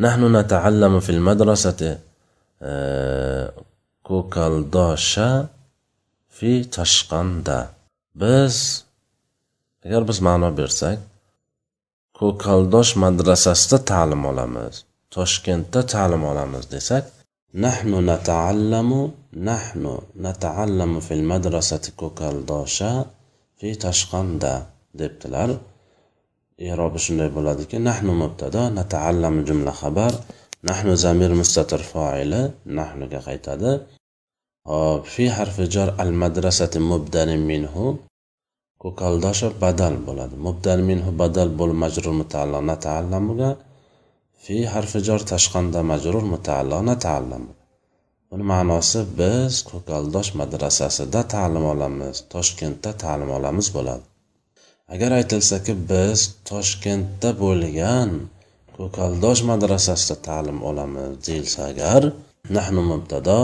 Nahnu 0.04 0.26
nataallamu 0.38 0.98
fil 1.06 1.20
madrasati 1.28 1.90
e, 2.70 2.72
ko'kaldosha 4.08 5.28
fi 6.36 6.52
tashqanda. 6.76 7.58
Biz 8.22 8.54
agar 9.86 10.02
biz 10.10 10.18
ma'no 10.28 10.50
bersak 10.60 10.98
ko'kaldosh 12.20 12.92
madrasasida 13.04 13.78
ta'lim 13.90 14.22
olamiz 14.30 14.74
toshkentda 15.16 15.80
ta'lim 15.94 16.22
olamiz 16.30 16.64
desak 16.74 17.04
نحن 17.54 18.10
نتعلم 18.10 19.10
نحن 19.36 19.98
نتعلم 20.16 21.00
في 21.00 21.14
المدرسة 21.14 21.80
كوكال 21.96 22.46
داشا 22.46 23.04
في 23.58 23.74
تشقندا 23.74 24.66
دبتلر 24.94 25.58
إيراب 26.60 26.96
شنو 26.96 27.56
نحن 27.74 28.06
مبتدا 28.06 28.68
نتعلم 28.68 29.44
جملة 29.44 29.70
خبر. 29.70 30.12
نحن 30.64 30.96
زمير 30.96 31.34
مستتر 31.34 31.78
فاعل 31.78 32.50
نحن 32.66 33.08
كخيتادا 33.08 33.86
آه، 34.66 35.00
في 35.00 35.30
حرف 35.30 35.60
جر 35.60 36.02
المدرسة 36.02 36.70
مبدل 36.76 37.38
منه. 37.38 37.98
كوكال 38.78 39.20
داشا 39.20 39.48
بدل 39.48 39.96
بولاد. 39.96 40.34
مبدل 40.34 40.82
منه 40.82 41.10
بدل 41.10 41.48
بول 41.48 41.74
مجرور 41.74 42.14
متعلق. 42.14 42.58
نتعلم 42.58 43.26
fi 44.44 44.56
harfi 44.72 44.98
jor 45.08 45.20
tashqanda 45.32 45.80
majrur 45.90 46.24
mutaalliq 46.34 46.92
taallim 47.06 47.44
buni 48.30 48.44
ma'nosi 48.52 49.00
biz 49.20 49.52
ko'kaldosh 49.70 50.30
madrasasida 50.40 51.20
ta'lim 51.34 51.64
olamiz 51.72 52.16
toshkentda 52.34 52.90
ta'lim 53.04 53.30
olamiz 53.38 53.68
bo'ladi. 53.76 54.04
Agar 54.94 55.10
aytilsaki 55.20 55.72
biz 55.92 56.18
toshkentda 56.50 57.30
bo'lgan 57.42 58.10
ko'kaldosh 58.76 59.40
madrasasida 59.50 60.16
ta'lim 60.28 60.58
olamiz 60.70 61.10
deyilsa 61.26 61.60
agar 61.72 62.02
nahnu 62.56 62.82
mubtado 62.92 63.40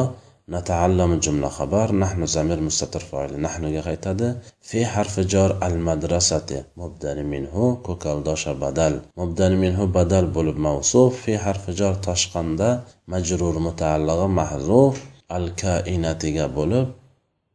نتعلم 0.50 1.12
جملة 1.20 1.50
خبر 1.50 1.96
نحن 2.04 2.26
زمير 2.26 2.60
مستتر 2.62 3.00
فاعل 3.00 3.42
نحن 3.42 3.82
قيتد 3.82 4.42
في 4.62 4.86
حرف 4.86 5.20
جار 5.20 5.52
المدرسة 5.68 6.66
مبدل 6.78 7.24
منه 7.24 7.76
كوكال 7.86 8.24
داشا 8.24 8.54
بدل 8.54 8.94
مبدل 9.18 9.56
منه 9.64 9.86
بدل 9.86 10.26
بولب 10.26 10.58
موصوف 10.58 11.22
في 11.22 11.38
حرف 11.38 11.70
جار 11.70 11.94
تشقندا 11.94 12.84
مجرور 13.08 13.60
متعلق 13.60 14.20
محذوف 14.40 14.96
الكائنات 15.32 16.26
بولب 16.26 16.88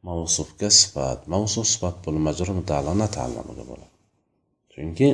موصوف 0.04 0.48
كصفات 0.60 1.28
موصوف 1.28 1.66
صفات 1.66 1.94
بولب 2.04 2.20
مجرور 2.20 2.56
متعلق 2.56 2.92
نتعلم 2.92 3.44
بولب 3.56 3.96
chunki 4.76 5.08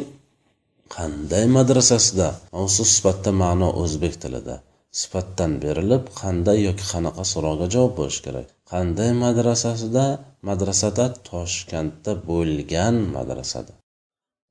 qanday 0.94 1.44
madrasasida 1.56 2.28
mavsuf 2.54 2.88
sifatda 2.96 3.30
ma'no 3.42 3.68
o'zbek 3.82 4.14
tilida 4.22 4.56
sifatdan 5.01 5.51
berilib 5.63 6.03
qanday 6.21 6.57
yoki 6.67 6.85
qanaqa 6.93 7.23
so'rovga 7.33 7.67
javob 7.75 7.93
bo'lishi 7.99 8.21
kerak? 8.27 8.47
Qanday 8.71 9.11
madrasasida? 9.23 10.05
Madrasada 10.49 11.05
toshkentda 11.29 12.11
bo'lgan 12.29 12.95
madrasada. 13.15 13.73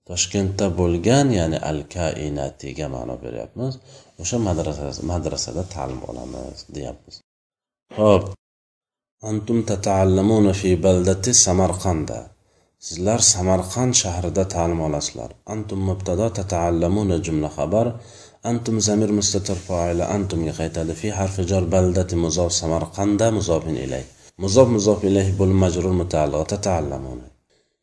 Toshkentda 0.09 0.67
bo'lgan 0.81 1.27
ya'ni 1.39 1.59
al 1.71 1.81
kainatiga 1.97 2.87
ma'no 2.97 3.15
beryapmiz. 3.25 3.73
O'sha 4.23 4.39
madrasada 4.49 4.93
madrasada 5.13 5.63
ta'lim 5.75 6.01
olamiz 6.11 6.59
deyapmiz. 6.75 7.15
Ho'p. 7.99 8.25
Antum 9.31 9.59
tataallamuna 9.71 10.53
fi 10.61 10.71
baldati 10.87 11.33
samarqanda 11.47 12.19
sizlar 12.87 13.21
samarqand 13.35 13.95
shahrida 14.03 14.45
ta'lim 14.55 14.81
olasizlar. 14.89 15.31
Antum 15.55 15.81
mubtado 15.89 16.27
tataallamuna 16.39 17.17
jumla 17.27 17.51
xabar. 17.59 17.87
Antum 18.51 18.77
zamir 18.89 19.11
mustatir 19.19 19.59
foili 19.69 20.05
antumga 20.17 20.53
qaytadi 20.61 20.93
fi 21.01 21.09
harfi 21.19 21.43
jor 21.51 21.65
baldati 21.75 22.17
muzof 22.25 22.51
samarqanda 22.61 23.27
muzofin 23.39 23.77
ilay. 23.85 24.05
Muzof 24.43 24.69
muzof 24.77 24.99
ilayhi 25.11 25.33
bo'lib 25.41 25.59
majrur 25.65 25.95
mutaalliq 26.03 26.45
tataallamuna 26.53 27.27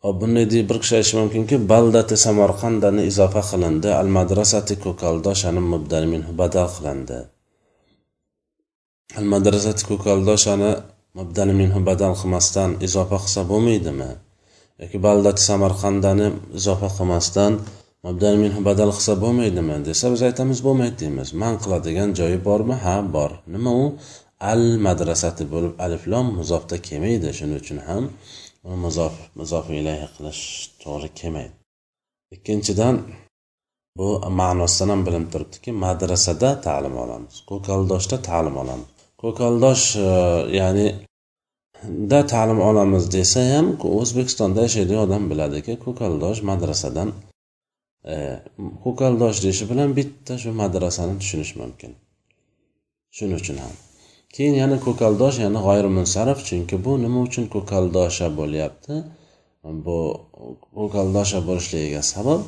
hop 0.03 0.15
bunday 0.21 0.45
deb 0.51 0.65
bir 0.69 0.77
kishi 0.83 0.93
aytishi 0.99 1.15
mumkinki 1.21 1.55
baldati 1.71 2.15
samarqandani 2.25 3.01
izofa 3.11 3.41
qilindi. 3.49 3.89
Al 4.01 4.09
madrasati 4.17 4.75
ko'kaldoshani 4.85 5.61
mubdal 5.73 6.05
minhu 6.13 6.31
badal 6.41 6.67
qilindi. 6.75 7.19
Al 9.19 9.25
madrasati 9.33 9.83
ko'kaldoshani 9.89 10.71
mubdal 11.19 11.49
minhu 11.61 11.79
badal 11.89 12.13
qilmasdan 12.21 12.69
izofa 12.87 13.17
qilsa 13.23 13.41
bo'lmaydimi? 13.51 14.11
Yoki 14.81 14.97
baldati 15.07 15.41
samarqandani 15.49 16.27
izofa 16.59 16.89
qilmasdan 16.97 17.51
badal 18.03 18.91
qilsa 18.97 19.13
bo'lmaydimi 19.23 19.75
desa 19.89 20.05
biz 20.13 20.21
aytamiz 20.29 20.59
bo'lmaydi 20.67 20.95
deymiz. 21.03 21.29
Man 21.41 21.55
qiladigan 21.63 22.09
joyi 22.19 22.39
bormi? 22.47 22.75
Ha 22.85 22.95
bor. 23.15 23.31
Nima 23.55 23.71
u? 23.83 23.85
Al 24.51 24.63
madrasati 24.87 25.43
bo'lib 25.53 25.73
aliflom 25.85 26.27
muzofda 26.39 26.77
kelmaydi. 26.87 27.27
Shuning 27.37 27.59
uchun 27.63 27.79
ham 27.87 28.03
muzof 28.85 29.13
muzof 29.39 29.65
ilayhi 29.79 30.07
qilish 30.15 30.43
to'g'ri 30.83 31.09
kelmaydi. 31.19 31.55
Ikkinchidan 32.35 32.95
bu 33.97 34.07
ma'nosidan 34.39 34.89
ham 34.93 35.01
bilinib 35.07 35.29
turibdiki 35.33 35.71
madrasada 35.85 36.49
ta'lim 36.67 36.95
olamiz. 37.03 37.35
Ko'kaldoshda 37.51 38.17
ta'lim 38.29 38.55
olamiz. 38.63 38.89
Ko'kaldosh 39.23 39.85
e, 39.95 40.09
ya'ni 40.59 40.87
da 42.11 42.19
ta'lim 42.33 42.59
olamiz 42.69 43.03
desa 43.17 43.41
ham 43.53 43.67
o'zbekistonda 43.99 44.59
yashaydigan 44.67 45.01
odam 45.07 45.23
biladiki 45.31 45.73
ko'kaldosh 45.85 46.39
madrasadan 46.49 47.09
ko'kaldosh 48.83 49.37
deyishi 49.43 49.65
bilan 49.71 49.89
bitta 49.99 50.33
shu 50.41 50.49
madrasani 50.61 51.13
tushunish 51.21 51.53
mumkin 51.61 51.91
shuning 53.17 53.37
uchun 53.43 53.57
ham 53.63 53.73
keyin 54.35 54.55
yana 54.63 54.77
ko'kaldosh 54.85 55.37
yana 55.45 55.59
g'oyrimunsarif 55.67 56.39
chunki 56.47 56.75
bu 56.85 56.91
nima 57.03 57.19
uchun 57.27 57.45
ko'kaldosha 57.55 58.27
bo'lyapti 58.39 58.93
bu 59.85 59.97
ko'kaldosha 60.77 61.39
bo'lishligiga 61.47 62.01
sabab 62.13 62.41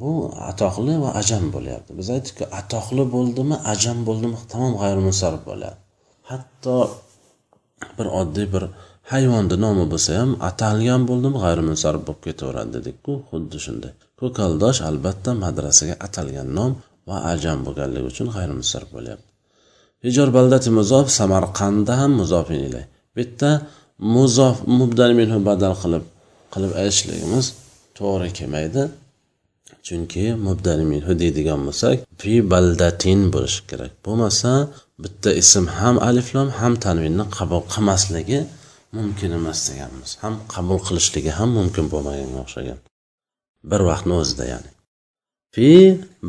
bu 0.00 0.10
atoqli 0.50 0.94
va 1.04 1.10
ajam 1.20 1.44
bo'lyapti 1.54 1.90
biz 1.98 2.08
aytdikku 2.16 2.44
atoqli 2.60 3.04
bo'ldimi 3.14 3.56
ajam 3.72 3.98
bo'ldimi 4.08 4.36
tamom 4.52 4.72
g'ayrimunsarif 4.82 5.42
bo'ladi 5.50 5.78
hatto 6.30 6.76
bir 7.96 8.06
oddiy 8.20 8.46
bir 8.54 8.64
hayvonni 9.12 9.56
nomi 9.64 9.84
bo'lsa 9.92 10.10
ham 10.20 10.30
atalgan 10.50 11.02
bo'ldimi 11.10 11.38
g'ayrimunsarif 11.44 12.02
bo'lib 12.06 12.22
ketaveradi 12.26 12.70
dedikku 12.76 13.12
xuddi 13.30 13.58
shunday. 13.66 13.92
Ko'kaldosh 14.20 14.80
albatta 14.88 15.30
madrasaga 15.44 15.94
atalgan 16.06 16.48
nom 16.58 16.72
va 17.08 17.16
ajam 17.32 17.58
bo'lganligi 17.66 18.06
uchun 18.12 18.28
g'ayrimunsarif 18.34 18.90
bo'lyapti. 18.96 19.28
Hijor 20.06 20.28
baldati 20.36 20.70
muzof 20.78 21.06
samarqandda 21.18 21.92
ham 22.00 22.12
muzof 22.20 22.46
ilay. 22.68 22.84
Bu 23.14 23.18
yerda 23.22 23.50
muzof 24.16 24.56
mubdal 24.78 25.12
minhu 25.20 25.38
badal 25.48 25.74
qilib 25.82 26.04
qilib 26.52 26.72
aytishligimiz 26.82 27.46
to'g'ri 27.98 28.28
kelmaydi. 28.38 28.82
Chunki 29.86 30.24
mubdal 30.46 30.80
minhu 30.92 31.12
deydigan 31.22 31.60
bo'lsak 31.68 31.96
fi 32.20 32.32
baldatin 32.52 33.20
bo'lishi 33.34 33.60
kerak. 33.70 33.92
Bo'lmasa 34.06 34.50
bitta 35.02 35.30
ism 35.42 35.64
ham 35.78 35.96
aliflom 36.08 36.48
ham 36.58 36.72
tanvinni 36.84 37.24
qabul 37.36 37.62
qilmasligi 37.72 38.40
mumkin 38.96 39.30
emas 39.38 39.60
deganmiz. 39.68 40.10
Ham 40.22 40.34
qabul 40.54 40.78
qilishligi 40.86 41.32
ham 41.38 41.50
mumkin 41.58 41.84
bo'lmaganga 41.92 42.38
o'xshagan. 42.44 42.78
Bir 43.70 43.80
vaqtni 43.90 44.14
o'zida 44.22 44.44
ya'ni. 44.52 44.70
Fi 45.54 45.70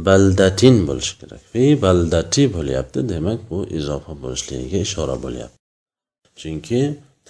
baldatin 0.07 0.75
bo'lishi 0.87 1.13
kerak. 1.19 1.41
Fi 1.53 1.63
baldati 1.85 2.43
bo'lyapti 2.55 2.99
demak 3.11 3.39
bu 3.49 3.57
izofa 3.79 4.13
bo'lishligiga 4.23 4.79
ishora 4.87 5.15
bo'lyapti. 5.25 5.57
Chunki 6.41 6.81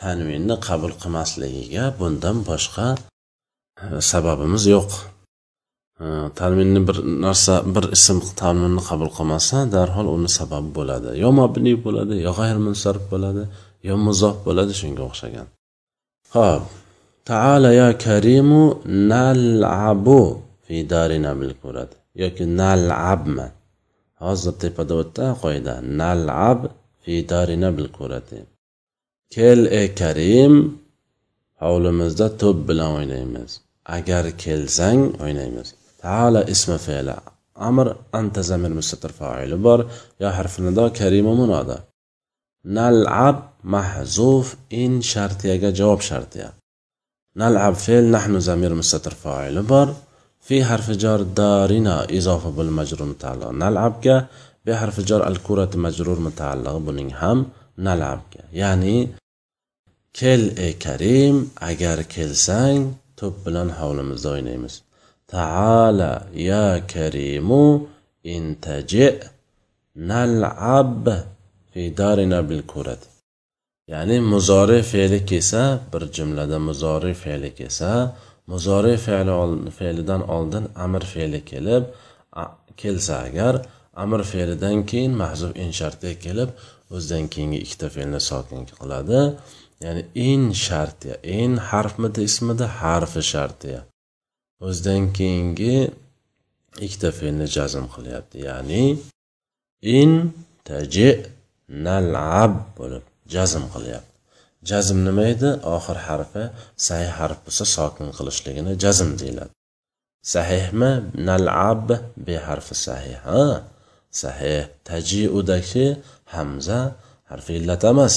tanvinni 0.02 0.56
qabul 0.68 0.94
qilmasligiga 1.02 1.84
bundan 2.00 2.38
boshqa 2.50 2.88
e, 2.96 3.86
sababimiz 4.12 4.64
yo'q. 4.76 4.90
E, 6.04 6.06
tanvinni 6.40 6.82
bir 6.88 6.98
narsa 7.26 7.54
bir 7.76 7.86
ism 7.98 8.18
tanvinni 8.44 8.82
qabul 8.90 9.10
qilmasa 9.18 9.58
darhol 9.76 10.08
uni 10.16 10.30
sababi 10.40 10.70
bo'ladi. 10.78 11.10
Yo 11.24 11.30
mabni 11.40 11.74
bo'ladi 11.86 12.16
yo 12.26 12.32
g'ayr 12.40 12.58
munsarf 12.68 13.04
bo'ladi. 13.14 13.44
Yo 13.88 13.96
muzof 14.08 14.36
bo'ladi 14.46 14.74
shunga 14.82 15.04
o'xshagan. 15.10 15.48
Ho'p 16.34 16.64
taala 17.30 17.70
ya 17.82 17.90
karimu 18.06 18.62
nalabu 19.12 20.22
fi 20.66 20.76
darina 20.94 21.32
bil 21.40 21.54
kurati 21.62 21.98
yoki 22.22 22.44
nalabmi 22.60 23.48
hozir 24.24 24.54
tepada 24.64 24.94
o'tdi 25.02 25.28
qoida. 25.42 25.74
Nalab 26.02 26.60
fi 27.04 27.14
darina 27.32 27.70
bil 27.78 27.90
kurati 27.98 28.38
kel 29.34 29.60
ey 29.80 29.88
karim. 30.02 30.54
Hovlimizda 31.64 32.28
to'p 32.42 32.58
bilan 32.70 32.90
o'ynaymiz. 32.98 33.52
Agar 33.98 34.26
kelsang 34.44 35.02
o'ynaymiz. 35.24 35.68
Taala 36.04 36.42
ismi 36.54 36.78
fe'li. 36.88 37.16
Amr 37.68 37.88
anta 38.20 38.42
zamir 38.50 38.72
mustatir 38.80 39.12
fa'ili 39.20 39.58
bor. 39.66 39.80
Yo 40.22 40.28
harfi 40.38 40.60
nido 40.68 40.86
karimu 41.00 41.34
munoda 41.42 41.78
نلعب 42.68 43.50
محذوف 43.64 44.56
إن 44.74 45.02
شرطية 45.02 45.70
جواب 45.70 46.02
شرطية 46.02 46.54
نلعب 47.36 47.74
فعل 47.74 48.12
نحن 48.12 48.40
زمير 48.40 48.74
مستتر 48.74 49.14
فاعل 49.14 49.62
بر. 49.64 49.96
في 50.42 50.66
حرف 50.66 50.92
جار 50.92 51.22
دارنا 51.22 52.04
إضافة 52.04 52.50
بالمجرور 52.50 53.10
متعلق. 53.10 53.50
نلعب 53.50 53.94
ك 54.08 54.26
بحرف 54.66 55.00
جار 55.00 55.28
الكرة 55.28 55.70
مجرور 55.76 56.20
متعلق 56.20 56.78
بنين 56.78 57.12
هم 57.14 57.46
نلعب 57.78 58.22
ك 58.32 58.38
يعني 58.54 59.08
كل 60.16 60.50
اي 60.58 60.74
كريم 60.74 61.52
اگر 61.62 62.02
كل 62.02 62.36
سنگ 62.36 62.94
توب 63.18 63.34
بلان 63.46 63.72
حول 63.72 64.06
مزدوي 64.06 64.42
نيمس 64.42 64.84
يا 66.34 66.78
كريمو 66.78 67.88
انتجئ 68.26 69.28
نلعب 69.96 71.24
fi 71.78 71.98
darina 71.98 72.40
bil 72.50 72.64
kurat 72.74 73.02
ya'ni 73.94 74.18
muzori 74.34 74.80
fe'li 74.92 75.20
kelsa 75.30 75.62
bir 75.92 76.04
jumlada 76.18 76.58
muzori 76.70 77.14
fe'li 77.24 77.50
kelsa 77.60 77.92
muzori 78.52 78.96
fe'lidan 79.78 80.22
oldin 80.36 80.66
amr 80.86 81.04
fe'li 81.14 81.40
kelib 81.52 81.84
kelsa 82.82 83.16
agar 83.28 83.54
amr 84.04 84.22
fe'lidan 84.32 84.78
keyin 84.90 85.14
mahzub 85.22 85.54
in 85.64 85.72
sharti 85.80 86.10
kelib 86.26 86.50
o'zidan 86.96 87.26
keyingi 87.34 87.60
ikkita 87.66 87.88
fe'lni 87.96 88.20
sokin 88.30 88.62
qiladi. 88.80 89.22
Ya'ni 89.86 90.04
in 90.30 90.44
shartiya 90.66 91.16
in 91.40 91.52
harfmidi 91.70 92.22
ismida 92.30 92.66
harfi 92.82 93.22
shartiya. 93.34 93.82
O'zidan 94.68 95.04
keyingi 95.18 95.76
ikkita 96.86 97.10
fe'lni 97.20 97.48
jazm 97.56 97.86
qilyapti. 97.96 98.38
Ya'ni 98.50 98.84
in 100.00 100.12
taji 100.68 101.10
nalab 101.70 102.54
bo'lib 102.78 103.04
jazm 103.34 103.64
qilyapti. 103.74 104.14
Jazm 104.70 104.98
nima 105.08 105.24
edi? 105.34 105.50
Oxir 105.76 105.98
harfi 106.08 106.44
sahih 106.88 107.12
harf 107.20 107.38
bo'lsa 107.46 107.66
sokin 107.76 108.08
qilishligini 108.18 108.74
jazm 108.84 109.10
deyiladi. 109.22 109.54
Sahihmi? 110.34 110.92
Nalab 111.30 111.88
be 112.26 112.36
harfi 112.48 112.76
sahih 112.86 113.18
ha? 113.28 113.44
Sahih. 114.22 114.64
Tajiudagi 114.90 115.88
hamza 116.36 116.80
harfi 117.32 117.54
illat 117.60 117.84
emas. 117.92 118.16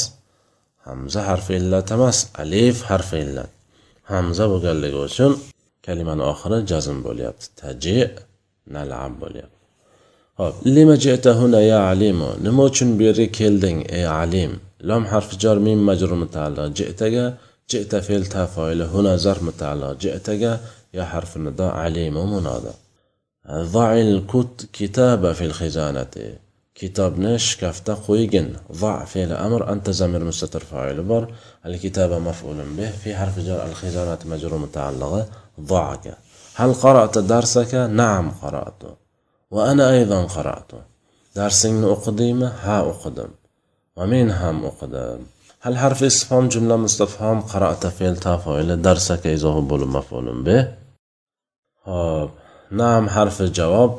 Hamza 0.87 1.21
harfi 1.31 1.53
illat 1.61 1.89
emas 1.97 2.19
alif 2.43 2.77
harfi 2.91 3.17
illat. 3.25 3.51
Hamza 4.13 4.45
bo'lganligi 4.53 4.99
uchun 5.09 5.33
kalimani 5.87 6.23
oxiri 6.33 6.59
jazm 6.71 6.99
bo'lyapti. 7.07 7.47
Taji 7.61 7.99
nalab 8.75 9.13
bo'lyapti. 9.23 9.60
لما 10.66 10.94
جئت 10.94 11.26
هنا 11.26 11.61
يا 11.61 11.76
عليم 11.76 12.20
نموشن 12.44 12.96
بيري 12.98 13.26
كيلدين 13.26 13.81
يا 13.81 14.09
عليم. 14.09 14.59
لوم 14.81 15.07
حرف 15.07 15.37
جار 15.37 15.59
ميم 15.59 15.87
مجرور 15.87 16.14
متعلق. 16.14 16.66
جئت 16.66 17.03
جئت 17.70 17.96
فيل 17.96 18.26
تافايل 18.26 18.83
هنا 18.83 19.16
زر 19.16 19.38
متعلق. 19.42 19.92
جئت 19.92 20.31
جا 20.31 20.61
يا 20.94 21.05
حرف 21.05 21.37
النداء 21.37 21.72
عليم 21.72 22.16
ومنادى 22.16 22.74
ضع 23.50 23.94
الكت 23.94 24.68
كتابة 24.72 25.33
في 25.33 25.44
الخزانة. 25.44 26.07
كتاب 26.74 27.18
نش 27.18 27.57
كفتا 27.57 27.94
قويقن. 27.94 28.48
ضع 28.72 29.05
فعل 29.05 29.33
الأمر 29.33 29.72
أنت 29.72 29.90
زمير 29.90 30.24
مستتر 30.24 30.61
فاعل 30.61 31.03
بر. 31.03 31.35
الكتابة 31.66 32.18
مفعول 32.18 32.57
به. 32.76 32.90
في 32.90 33.16
حرف 33.16 33.38
جر 33.38 33.66
الخزانة 33.66 34.18
مجرور 34.24 34.59
متعلقة 34.59 35.26
ضعك. 35.61 36.18
هل 36.55 36.74
قرأت 36.74 37.18
درسك؟ 37.18 37.74
نعم 37.74 38.31
قرأته 38.31 39.00
وأنا 39.51 39.91
أيضا 39.91 40.25
قرأته 40.25 40.81
درس 41.37 41.67
أقدم 41.67 42.43
ها 42.43 42.81
أقدم. 42.81 43.29
ومين 43.97 44.31
هم 44.31 44.65
أقدم؟ 44.65 45.19
هل 45.61 45.79
حرف 45.79 46.03
استفهام 46.03 46.49
جملة 46.49 46.77
مستفهام 46.77 47.41
قرأت 47.41 47.87
فعل 47.87 48.17
تفاعل 48.17 48.83
درسك 48.83 49.27
يذهب 49.27 49.73
مفعول 49.73 50.43
به. 50.43 50.73
هاب 51.85 52.31
نعم 52.71 53.09
حرف 53.09 53.41
الجواب 53.41 53.99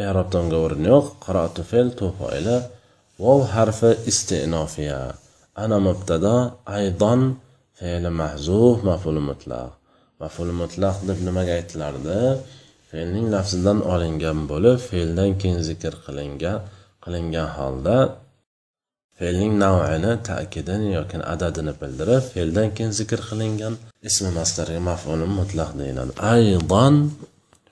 اعرب 0.00 0.26
آه، 0.26 0.30
تنقور 0.30 0.74
نيوق 0.74 1.16
قرأت 1.20 1.60
في 1.60 1.80
التافة 1.80 2.38
إلى 2.38 2.70
وو 3.18 3.44
حرف 3.44 3.84
استئنافية 3.84 5.12
أنا 5.58 5.78
مبتدا 5.78 6.50
أيضا 6.68 7.34
فعل 7.74 8.10
محذوف 8.10 8.84
مفعول 8.84 9.20
مطلق. 9.20 9.72
مفعول 10.20 10.52
مطلق 10.52 10.94
deb 11.08 11.18
nimaga 11.26 11.76
لارده 11.76 12.38
fe'lning 12.94 13.26
lafzidan 13.34 13.78
olingan 13.94 14.38
bo'lib 14.50 14.78
fe'ldan 14.90 15.30
keyin 15.40 15.60
zikr 15.68 15.94
qilingan 16.06 16.58
qilingan 17.04 17.48
holda 17.56 17.96
fe'lning 19.18 19.52
navini 19.64 20.12
ta'kidini 20.28 20.88
yoki 20.98 21.16
adadini 21.34 21.72
bildirib 21.80 22.22
fe'ldan 22.32 22.68
keyin 22.76 22.92
zikr 23.00 23.20
qilingan 23.28 23.74
ismi 24.08 24.30
mastarga 24.38 24.80
maf'ulun 24.90 25.32
mutlaq 25.40 25.70
deyiladi. 25.80 26.12
Aydon 26.34 26.94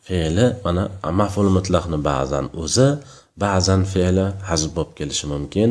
fe'li 0.06 0.46
mana 0.64 0.84
maf'ul 1.20 1.48
mutlaqni 1.56 1.98
ba'zan 2.10 2.46
o'zi 2.62 2.88
ba'zan 3.44 3.80
fe'li 3.92 4.26
hazb 4.50 4.70
bo'lib 4.76 4.92
kelishi 4.98 5.26
mumkin 5.34 5.70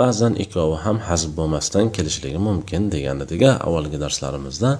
ba'zan 0.00 0.32
ikkovi 0.44 0.76
ham 0.84 0.96
hazb 1.08 1.30
bo'lmasdan 1.38 1.86
kelishligi 1.96 2.40
mumkin 2.48 2.82
degan 2.94 3.16
edik 3.24 3.42
avvalgi 3.66 3.98
darslarimizda 4.04 4.70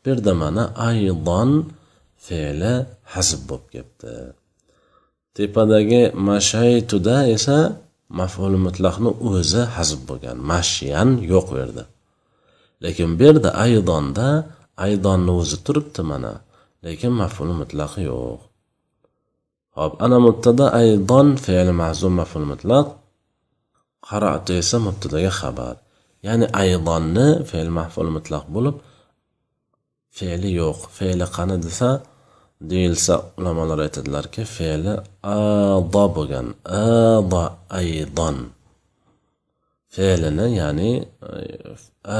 bu 0.00 0.06
yerda 0.10 0.32
mana 0.42 0.62
aydon 0.88 1.50
fe'li 2.26 2.72
hazb 3.14 3.40
bo'lib 3.48 3.66
kelibdi 3.72 4.12
tepadagi 5.36 6.02
mashaytuda 6.28 7.16
esa 7.36 7.58
maful 8.20 8.54
mutlaqni 8.66 9.10
o'zi 9.30 9.62
hazb 9.76 10.00
bo'lgan 10.08 10.38
mashyan 10.52 11.08
yo'q 11.32 11.46
u 11.54 11.56
yerda 11.62 11.84
lekin 12.84 13.10
bu 13.18 13.22
yerda 13.28 13.50
aydonda 13.64 14.28
aydonni 14.84 15.32
o'zi 15.40 15.56
turibdi 15.66 16.02
mana 16.10 16.32
lekin 16.84 17.12
maful 17.22 17.50
mutlaqi 17.60 18.02
yo'q. 18.10 18.40
Hop 19.76 19.92
ana 20.04 20.18
mubtada 20.26 20.66
aydon 20.80 21.28
fe'li 21.44 21.72
mahzum 21.82 22.12
maful 22.20 22.46
mutlaq 22.52 22.86
qaratu 24.08 24.52
esa 24.62 24.76
mubtadaga 24.86 25.32
xabar. 25.40 25.76
Ya'ni 26.26 26.46
aydonni 26.62 27.26
fe'l 27.50 27.68
maful 27.78 28.08
mutlaq 28.16 28.44
bo'lib 28.54 28.76
fe'li 30.18 30.50
yo'q 30.60 30.78
fe'li 30.96 31.26
qani 31.36 31.56
desa 31.66 31.88
deyilsa 32.60 33.14
ulamolar 33.38 33.78
aytadilarki 33.86 34.44
fe'li 34.56 34.94
ado 35.22 36.04
bo'lgan 36.16 36.46
ado 36.64 37.44
aydon 37.80 38.36
fe'lini 39.94 40.46
ya'ni 40.60 40.90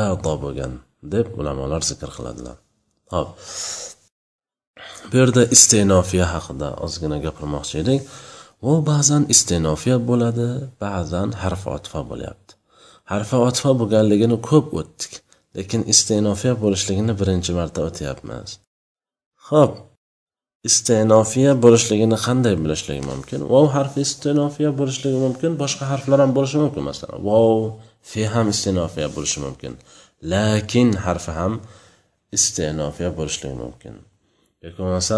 ado 0.05 0.35
bo'lgan 0.45 0.73
deb 1.15 1.27
ulamolar 1.41 1.83
zikr 1.91 2.11
qiladilar. 2.17 2.57
Ho'p. 3.13 3.29
Bu 5.11 5.15
yerda 5.21 5.43
istenofiya 5.57 6.27
haqida 6.35 6.69
ozgina 6.85 7.19
gapirmoqchi 7.27 7.77
edik. 7.83 8.01
U 8.69 8.73
ba'zan 8.91 9.23
istenofiya 9.35 9.97
bo'ladi 10.09 10.49
ba'zan 10.85 11.29
harf 11.43 11.63
otfa 11.77 12.01
bo'lyapti. 12.11 12.53
Harfi 13.13 13.37
otfa 13.49 13.71
bo'lganligini 13.81 14.39
ko'p 14.51 14.67
o'tdik 14.81 15.13
lekin 15.57 15.83
istenofiya 15.93 16.55
bo'lishligini 16.63 17.13
birinchi 17.21 17.53
marta 17.59 17.81
o'tyapmiz. 17.89 18.49
Ho'p. 19.49 19.73
Istenofiya 20.69 21.53
bo'lishligini 21.65 22.17
qanday 22.27 22.55
bilishlik 22.65 23.01
mumkin? 23.11 23.41
Vov 23.53 23.67
harfi 23.77 24.01
istenofiya 24.07 24.71
bo'lishligi 24.81 25.19
mumkin 25.27 25.51
boshqa 25.63 25.85
harflar 25.93 26.19
ham 26.25 26.33
bo'lishi 26.37 26.59
mumkin 26.65 26.83
masalan. 26.91 27.19
Vov 27.29 27.57
fe 28.11 28.23
ham 28.35 28.47
istenofiya 28.55 29.09
bo'lishi 29.17 29.39
mumkin 29.47 29.73
lakin 30.33 30.89
harfi 31.05 31.33
ham 31.39 31.53
istenofiya 32.37 33.11
bo'lishligi 33.19 33.57
mumkin. 33.65 33.95
Yoki 34.63 34.79
bo'lmasa 34.83 35.17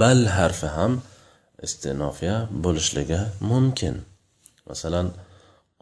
bal 0.00 0.20
harfi 0.36 0.68
ham 0.76 0.92
istenofiya 1.66 2.36
bo'lishligi 2.64 3.20
mumkin. 3.50 3.94
Masalan 4.70 5.06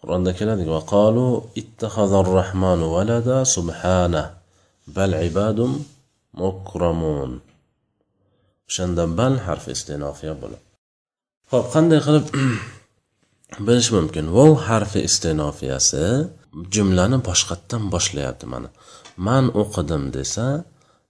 qur'onda 0.01 0.31
keladiku 0.39 0.71
vaqolu 0.79 1.27
ittaxazar 1.61 2.27
rahmanu 2.41 2.87
valada 2.97 3.37
subhana 3.55 4.23
bal 4.97 5.13
ibadum 5.29 5.73
mukramun. 6.43 7.31
O'shanda 8.71 9.05
bal 9.19 9.35
harfi 9.47 9.71
istenofiya 9.77 10.35
bo'ladi. 10.43 10.65
Ho'p 11.53 11.67
qanday 11.75 12.01
qilib 12.07 12.27
bilish 13.67 13.91
mumkin? 13.97 14.25
Vov 14.37 14.53
harfi 14.69 15.01
istenofiyasi 15.09 16.05
jumlani 16.75 17.19
boshqatdan 17.29 17.83
boshlayapti 17.95 18.47
mana. 18.53 18.69
Man 19.27 19.45
o'qidim 19.63 20.05
desa 20.17 20.47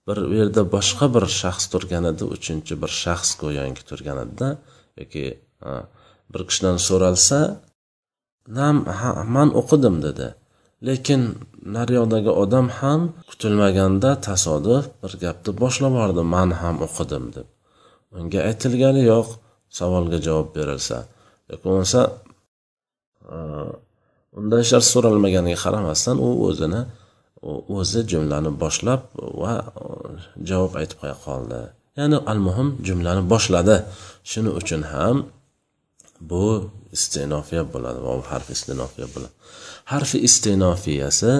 bir 0.07 0.17
u 0.31 0.33
yerda 0.39 0.61
boshqa 0.75 1.05
bir 1.15 1.25
shaxs 1.41 1.65
turgan 1.73 2.03
edi 2.11 2.23
uchinchi 2.35 2.73
bir 2.81 2.91
shaxs 3.03 3.31
go'yoki 3.41 3.83
turgan 3.89 4.17
edida 4.25 4.49
yoki 4.99 5.25
bir 6.33 6.41
kishidan 6.49 6.77
so'ralsa 6.87 7.39
nam 8.59 8.75
ha, 8.99 9.09
man 9.35 9.49
o'qidim 9.61 9.95
dedi. 10.07 10.27
Lekin 10.87 11.21
naryoqdagi 11.75 12.31
odam 12.43 12.67
ham 12.79 13.01
kutilmaganda 13.29 14.09
tasodif 14.27 14.83
bir 15.01 15.11
gapni 15.23 15.51
boshlab 15.61 15.93
yubordi 15.95 16.23
man 16.35 16.49
ham 16.61 16.75
o'qidim 16.85 17.25
deb. 17.35 17.47
Unga 18.17 18.39
aytilgani 18.49 19.03
yo'q 19.11 19.27
savolga 19.77 20.17
javob 20.27 20.47
berilsa. 20.57 20.97
Yoki 21.49 21.63
bo'lmasa 21.65 22.01
undan 24.37 24.63
shart 24.69 24.85
so'ralmaganiga 24.93 25.59
qaramasdan 25.65 26.15
u 26.27 26.29
o'zini 26.47 26.81
o'zi 27.77 28.01
jumlani 28.11 28.51
boshlab 28.63 29.01
va 29.41 29.53
javob 30.49 30.71
aytib 30.79 30.97
qo'ya 31.01 31.17
qoldi. 31.25 31.59
Ya'ni 31.99 32.17
al 32.31 32.39
muhim 32.47 32.67
jumlani 32.87 33.23
boshladi. 33.33 33.75
Shuning 34.31 34.53
uchun 34.61 34.81
ham 34.93 35.17
bu 36.31 36.45
istinofiya 36.95 37.63
bo'ladi 37.73 37.99
vov 38.07 38.21
harfi 38.31 38.51
istenofiya 38.57 39.07
bo'ladi. 39.13 39.35
Harfi 39.91 40.17
istenofiyasi 40.27 41.31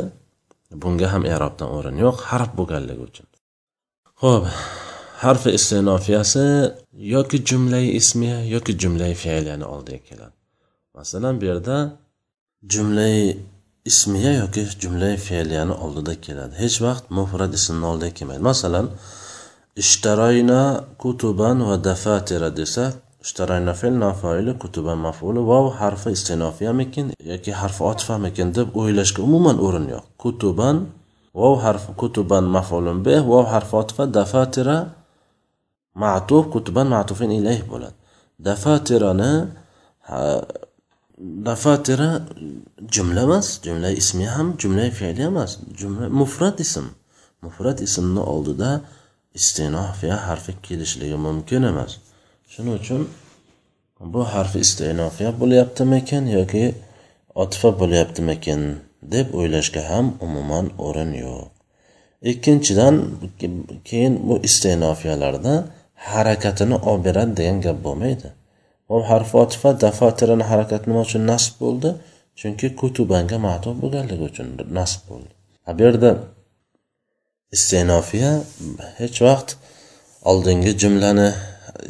bunga 0.81 1.07
ham 1.13 1.23
erobdan 1.35 1.69
o'rin 1.77 1.95
yo'q 2.05 2.17
harf 2.29 2.49
bo'lganligi 2.59 3.01
uchun. 3.09 3.27
Ho'p 4.23 4.43
harfi 5.23 5.49
istenofiyasi 5.57 6.45
yoki 7.15 7.37
jumlai 7.49 7.85
ismiya 7.99 8.39
yoki 8.55 8.73
jumlai 8.81 9.13
fe'liyani 9.23 9.65
oldiga 9.73 9.99
keladi. 10.09 10.35
Masalan 10.97 11.33
bu 11.41 11.45
yerda 11.51 11.77
jumlai 12.73 13.17
ismiya 13.91 14.33
yoki 14.41 14.61
jumlai 14.81 15.15
fe'liyani 15.27 15.73
oldida 15.83 16.13
keladi. 16.25 16.53
Hech 16.63 16.77
vaqt 16.85 17.05
mufrat 17.17 17.51
ismni 17.59 17.85
oldiga 17.91 18.13
kelmaydi. 18.17 18.43
Masalan 18.51 18.87
ishtaroyna 19.83 20.61
kutuban 21.01 21.57
va 21.69 21.75
dafatira 21.87 22.49
desa 22.59 22.83
ishtaroyna 23.23 23.73
fe'l 23.79 23.95
nafoili 24.05 24.53
kutuban 24.62 24.97
mafuli 25.07 25.41
vov 25.51 25.65
harfi 25.79 26.10
istinofiyamikin 26.17 27.07
yoki 27.31 27.51
harfi 27.62 27.84
otfamikin 27.91 28.47
deb 28.57 28.67
o'ylashga 28.79 29.21
umuman 29.27 29.57
o'rin 29.65 29.88
yo'q. 29.93 30.05
Kutuban 30.23 30.77
vov 31.39 31.55
harfi 31.65 31.91
kutuban 32.01 32.45
mafulun 32.55 32.97
bih 33.05 33.21
vov 33.31 33.45
harfi 33.53 33.75
otfa 33.84 34.03
dafatira 34.17 34.77
ma'tuf 36.01 36.43
kutuban 36.53 36.88
ma'tufin 36.95 37.31
ilayh 37.39 37.62
bo'ladi. 37.71 37.97
Dafatirani 38.47 39.31
dafatira 41.47 42.10
jumla 42.93 43.21
emas 43.27 43.47
jumla 43.65 43.89
ismi 44.01 44.25
ham 44.36 44.47
jumla 44.62 44.84
fe'li 44.99 45.21
emas 45.31 45.51
jumla 45.79 46.05
mufrat 46.19 46.57
ism. 46.65 46.86
Mufrat 47.45 47.77
ismni 47.88 48.21
oldida 48.34 48.71
istinofiya 49.39 50.17
harfi 50.27 50.51
kelishligi 50.65 51.17
mumkin 51.25 51.63
emas. 51.71 51.91
Shuning 52.53 52.75
uchun 52.81 53.01
bu 54.13 54.21
harfi 54.33 54.59
istinofiya 54.65 55.29
bo'lyaptimikin 55.41 56.23
yoki 56.37 56.65
otifa 57.43 57.69
bo'lyaptimikin 57.81 58.61
deb 59.13 59.27
o'ylashga 59.39 59.81
ham 59.91 60.05
umuman 60.25 60.65
o'rin 60.85 61.11
yo'q. 61.23 61.47
Ikkinchidan 62.31 62.95
keyin 63.89 64.13
bu 64.27 64.35
istenofiyalarda 64.47 65.53
harakatini 65.95 66.75
olib 66.89 67.05
beradi 67.05 67.31
degan 67.39 67.61
gap 67.65 67.77
bo'lmaydi. 67.87 68.27
Bu 68.89 68.95
harfi 69.09 69.37
otifa 69.43 69.69
dafotirani 69.81 70.45
harakati 70.51 70.85
nima 70.89 71.01
uchun 71.07 71.23
nasb 71.31 71.53
bo'ldi? 71.63 71.89
Chunki 72.39 72.67
kutubanga 72.79 73.37
matub 73.47 73.75
bo'lganligi 73.83 74.23
uchun 74.31 74.47
nasb 74.79 75.01
bo'ldi. 75.09 75.31
Bu 75.77 75.81
yerda 75.87 76.09
istenofiya 77.55 78.31
hech 79.01 79.17
vaqt 79.27 79.49
oldingi 80.29 80.71
jumlani 80.81 81.29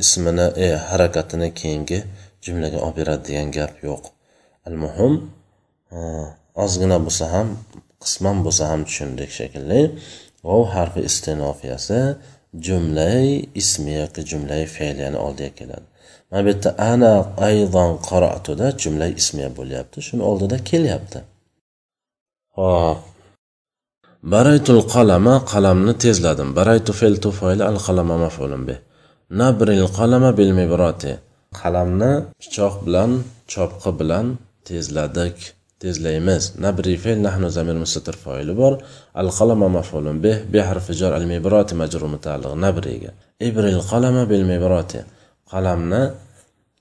ismini 0.03 0.47
e, 0.65 0.67
harakatini 0.89 1.53
keyingi 1.59 1.99
jumlaga 2.45 2.79
olib 2.85 2.97
beradi 2.99 3.23
degan 3.29 3.49
gap 3.57 3.73
yo'q. 3.87 4.03
Al 4.67 4.75
muhim 4.83 5.13
e, 5.95 5.97
ozgina 6.63 6.97
bo'lsa 7.05 7.25
ham 7.33 7.47
qisman 8.03 8.37
bo'lsa 8.45 8.63
ham 8.71 8.81
tushundik 8.87 9.31
shekilli. 9.39 9.81
Vov 10.47 10.63
harfi 10.75 11.01
istinofiyasi 11.09 11.99
jumlay 12.65 13.27
ismi 13.61 13.91
yoki 14.01 14.21
jumlay 14.31 14.63
fe'liyani 14.75 15.17
oldiga 15.25 15.51
keladi. 15.59 15.87
Mana 16.31 16.41
bu 16.45 16.49
yerda 16.49 16.69
ana 16.91 17.13
aydon 17.47 17.91
qaratuda 18.09 18.67
jumlay 18.83 19.11
ismiya 19.21 19.49
bo'lyapti 19.59 19.97
shuni 20.07 20.23
oldida 20.29 20.57
kelyapti. 20.69 21.19
Hop 22.57 22.99
baraytul 24.33 24.81
qalama 24.93 25.35
qalamni 25.51 25.93
tezladim. 26.03 26.49
Baraytu 26.59 26.91
fe'l 26.99 27.15
tufayli 27.25 27.63
al 27.71 27.77
qalama 27.85 28.15
maf'ulun 28.25 28.63
bih. 28.69 28.79
Nabril 29.39 29.87
qalama 29.97 30.31
bil 30.39 30.51
mibrati 30.59 31.11
qalamni 31.59 32.11
pichoq 32.41 32.75
bilan 32.85 33.11
chopqi 33.53 33.91
bilan 33.99 34.25
tezladik 34.67 35.37
tezlaymiz. 35.81 36.43
Nabri 36.65 36.95
fe'l 37.03 37.19
nahnu 37.27 37.47
zamir 37.57 37.77
mustatir 37.83 38.15
foili 38.23 38.53
bor. 38.61 38.73
Al 39.21 39.29
qalama 39.37 39.67
maf'ulun 39.77 40.17
bih 40.25 40.37
bi 40.53 40.59
harfi 40.69 40.93
jar 41.01 41.11
al 41.19 41.25
mibrati 41.33 41.73
majrur 41.81 42.07
mutaalliq 42.15 42.53
nabriga 42.65 43.11
ibril 43.49 43.81
qalama 43.91 44.23
bil 44.31 44.43
mibrati 44.51 44.99
qalamni 45.51 46.01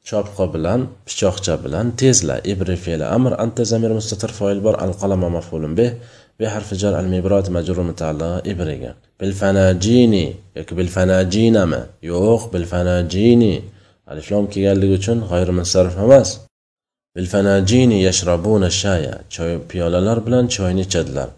chopqi 0.09 0.47
bilan 0.55 0.81
pichoqcha 1.07 1.55
bilan 1.65 1.87
tezla. 2.01 2.37
Ibri 2.53 2.77
fe'li 2.85 3.07
amr 3.17 3.33
anta 3.45 3.63
zamir 3.73 3.93
mustatir 3.99 4.31
foil 4.39 4.59
bor. 4.67 4.75
Al 4.85 4.93
qalama 5.01 5.29
maf'ulun 5.39 5.73
bih 5.79 5.91
bi 6.39 6.47
harfi 6.55 6.75
jar 6.83 6.95
al 7.01 7.09
mibrati 7.15 7.51
majrur 7.57 7.79
mutaalliq 7.91 8.35
ibriga 8.53 8.93
بالفناجيني 9.21 10.35
يك 10.57 10.75
بالفناجين 10.75 11.63
ما 11.63 11.87
يوخ 12.03 12.47
بالفناجيني. 12.47 13.63
علي 14.09 14.23
شلون 14.23 14.47
كي 14.47 14.69
قال 14.69 14.79
لي 14.79 14.97
لك 14.97 15.09
غير 15.09 15.51
من 15.51 15.65
صرف 15.65 15.99
هماس 15.99 16.41
بالفناجيني 17.17 18.03
يشربون 18.03 18.65
الشاي 18.65 19.19
شوي 19.29 19.59
بيولالر 19.59 20.19
بلان 20.19 20.49
شوي 20.49 20.85
تشدلر 20.85 21.31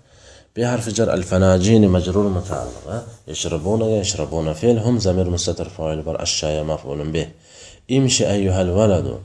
بحرف 0.56 0.88
جر 0.88 1.14
الفناجين 1.14 1.88
مجرور 1.88 2.28
متعلق 2.28 3.06
يشربون 3.28 3.82
يشربون 3.82 4.52
فيل 4.52 4.78
هم 4.78 4.98
زمير 4.98 5.30
مستتر 5.30 5.68
فاعل 5.68 6.02
بر 6.02 6.22
الشاي 6.22 6.62
مفعول 6.62 7.10
به. 7.10 7.28
امشي 7.90 8.30
ايها 8.30 8.62
الولد 8.62 9.18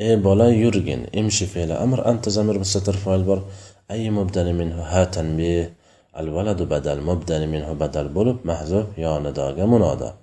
اي 0.00 0.16
بولا 0.16 0.48
يرجن 0.48 1.06
امشي 1.18 1.46
فيل 1.46 1.72
أمر 1.72 2.10
انت 2.10 2.28
زمير 2.28 2.58
مستتر 2.58 2.92
فاعل 2.92 3.22
بر 3.22 3.42
اي 3.90 4.10
مبدل 4.10 4.52
منه 4.52 4.82
هاتن 4.82 5.36
به. 5.36 5.77
الولد 6.16 6.62
بدل 6.62 7.00
مبدل 7.00 7.46
منه 7.46 7.72
بدل 7.72 8.08
بلوب 8.08 8.36
محذوف 8.44 8.86
يا 8.98 9.18
نداغ 9.18 9.66
منادا. 9.66 10.14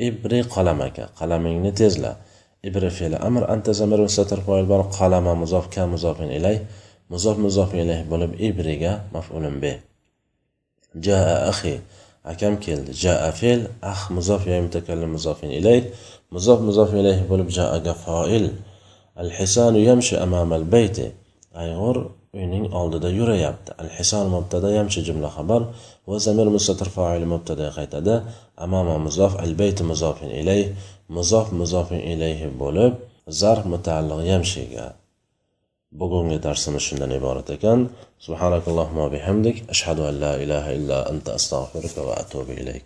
ابري 0.00 0.40
قلمك 0.40 1.00
قلمين 1.00 1.62
نتزلا 1.62 2.16
ابري 2.64 2.90
في 2.90 3.06
الامر 3.06 3.52
انت 3.54 3.70
زمر 3.70 4.06
ستر 4.06 4.40
فايل 4.40 4.66
بار 4.66 4.80
قلم 4.82 5.40
مضاف 5.42 5.66
كم 5.66 5.92
مضاف 5.92 6.20
اليه 6.20 6.66
مضاف 7.10 7.38
مضاف 7.38 7.74
اليه 7.74 8.02
بلوب 8.10 8.30
ابريغا 8.40 9.00
مفعول 9.14 9.60
به. 9.60 9.80
جاء 10.96 11.48
أخي 11.48 11.80
اكم 12.26 12.56
كيل 12.56 12.92
جاء 12.92 13.30
فيل 13.30 13.66
اخ 13.82 14.12
مضاف 14.12 14.46
يا 14.46 14.60
متكلم 14.60 15.12
مضاف 15.12 15.44
اليه 15.44 15.90
مضاف 16.32 16.60
مضاف 16.60 16.94
اليه 16.94 17.22
بلوب 17.30 17.48
جاء 17.48 17.92
فاعل 17.92 18.52
الحسان 19.18 19.76
يمشي 19.76 20.16
امام 20.22 20.52
البيت 20.52 20.98
اي 21.56 21.74
غر 21.74 22.10
uyning 22.38 22.64
oldida 22.80 23.08
yurayapti. 23.18 23.70
Al 23.82 23.88
hisor 23.96 24.26
mubtada 24.36 24.68
yamshi 24.78 25.00
jumla 25.08 25.30
xabar. 25.36 25.62
Va 26.08 26.16
zamir 26.26 26.48
mustatir 26.56 26.88
fa'il 26.96 27.24
mubtada 27.34 27.66
qaytadi. 27.78 28.14
Amama 28.64 28.96
muzof 29.06 29.32
al 29.44 29.52
bayt 29.60 29.78
muzofin 29.90 30.30
ilay 30.40 30.62
muzof 31.16 31.46
muzofin 31.60 32.00
ilayhi 32.12 32.48
bo'lib 32.62 32.92
zarf 33.40 33.64
mutaalliq 33.74 34.20
yamshiga. 34.32 34.86
Bugungi 36.00 36.38
darsimiz 36.46 36.82
shundan 36.88 37.10
iborat 37.18 37.48
ekan. 37.56 37.78
Subhanakallohumma 38.26 39.06
bihamdik. 39.14 39.56
Ashhadu 39.74 40.02
an 40.10 40.14
la 40.24 40.32
ilaha 40.44 40.70
illa 40.78 40.98
anta 41.12 41.30
astag'firuka 41.38 42.00
va 42.08 42.14
atubu 42.22 42.52
ilayk. 42.62 42.82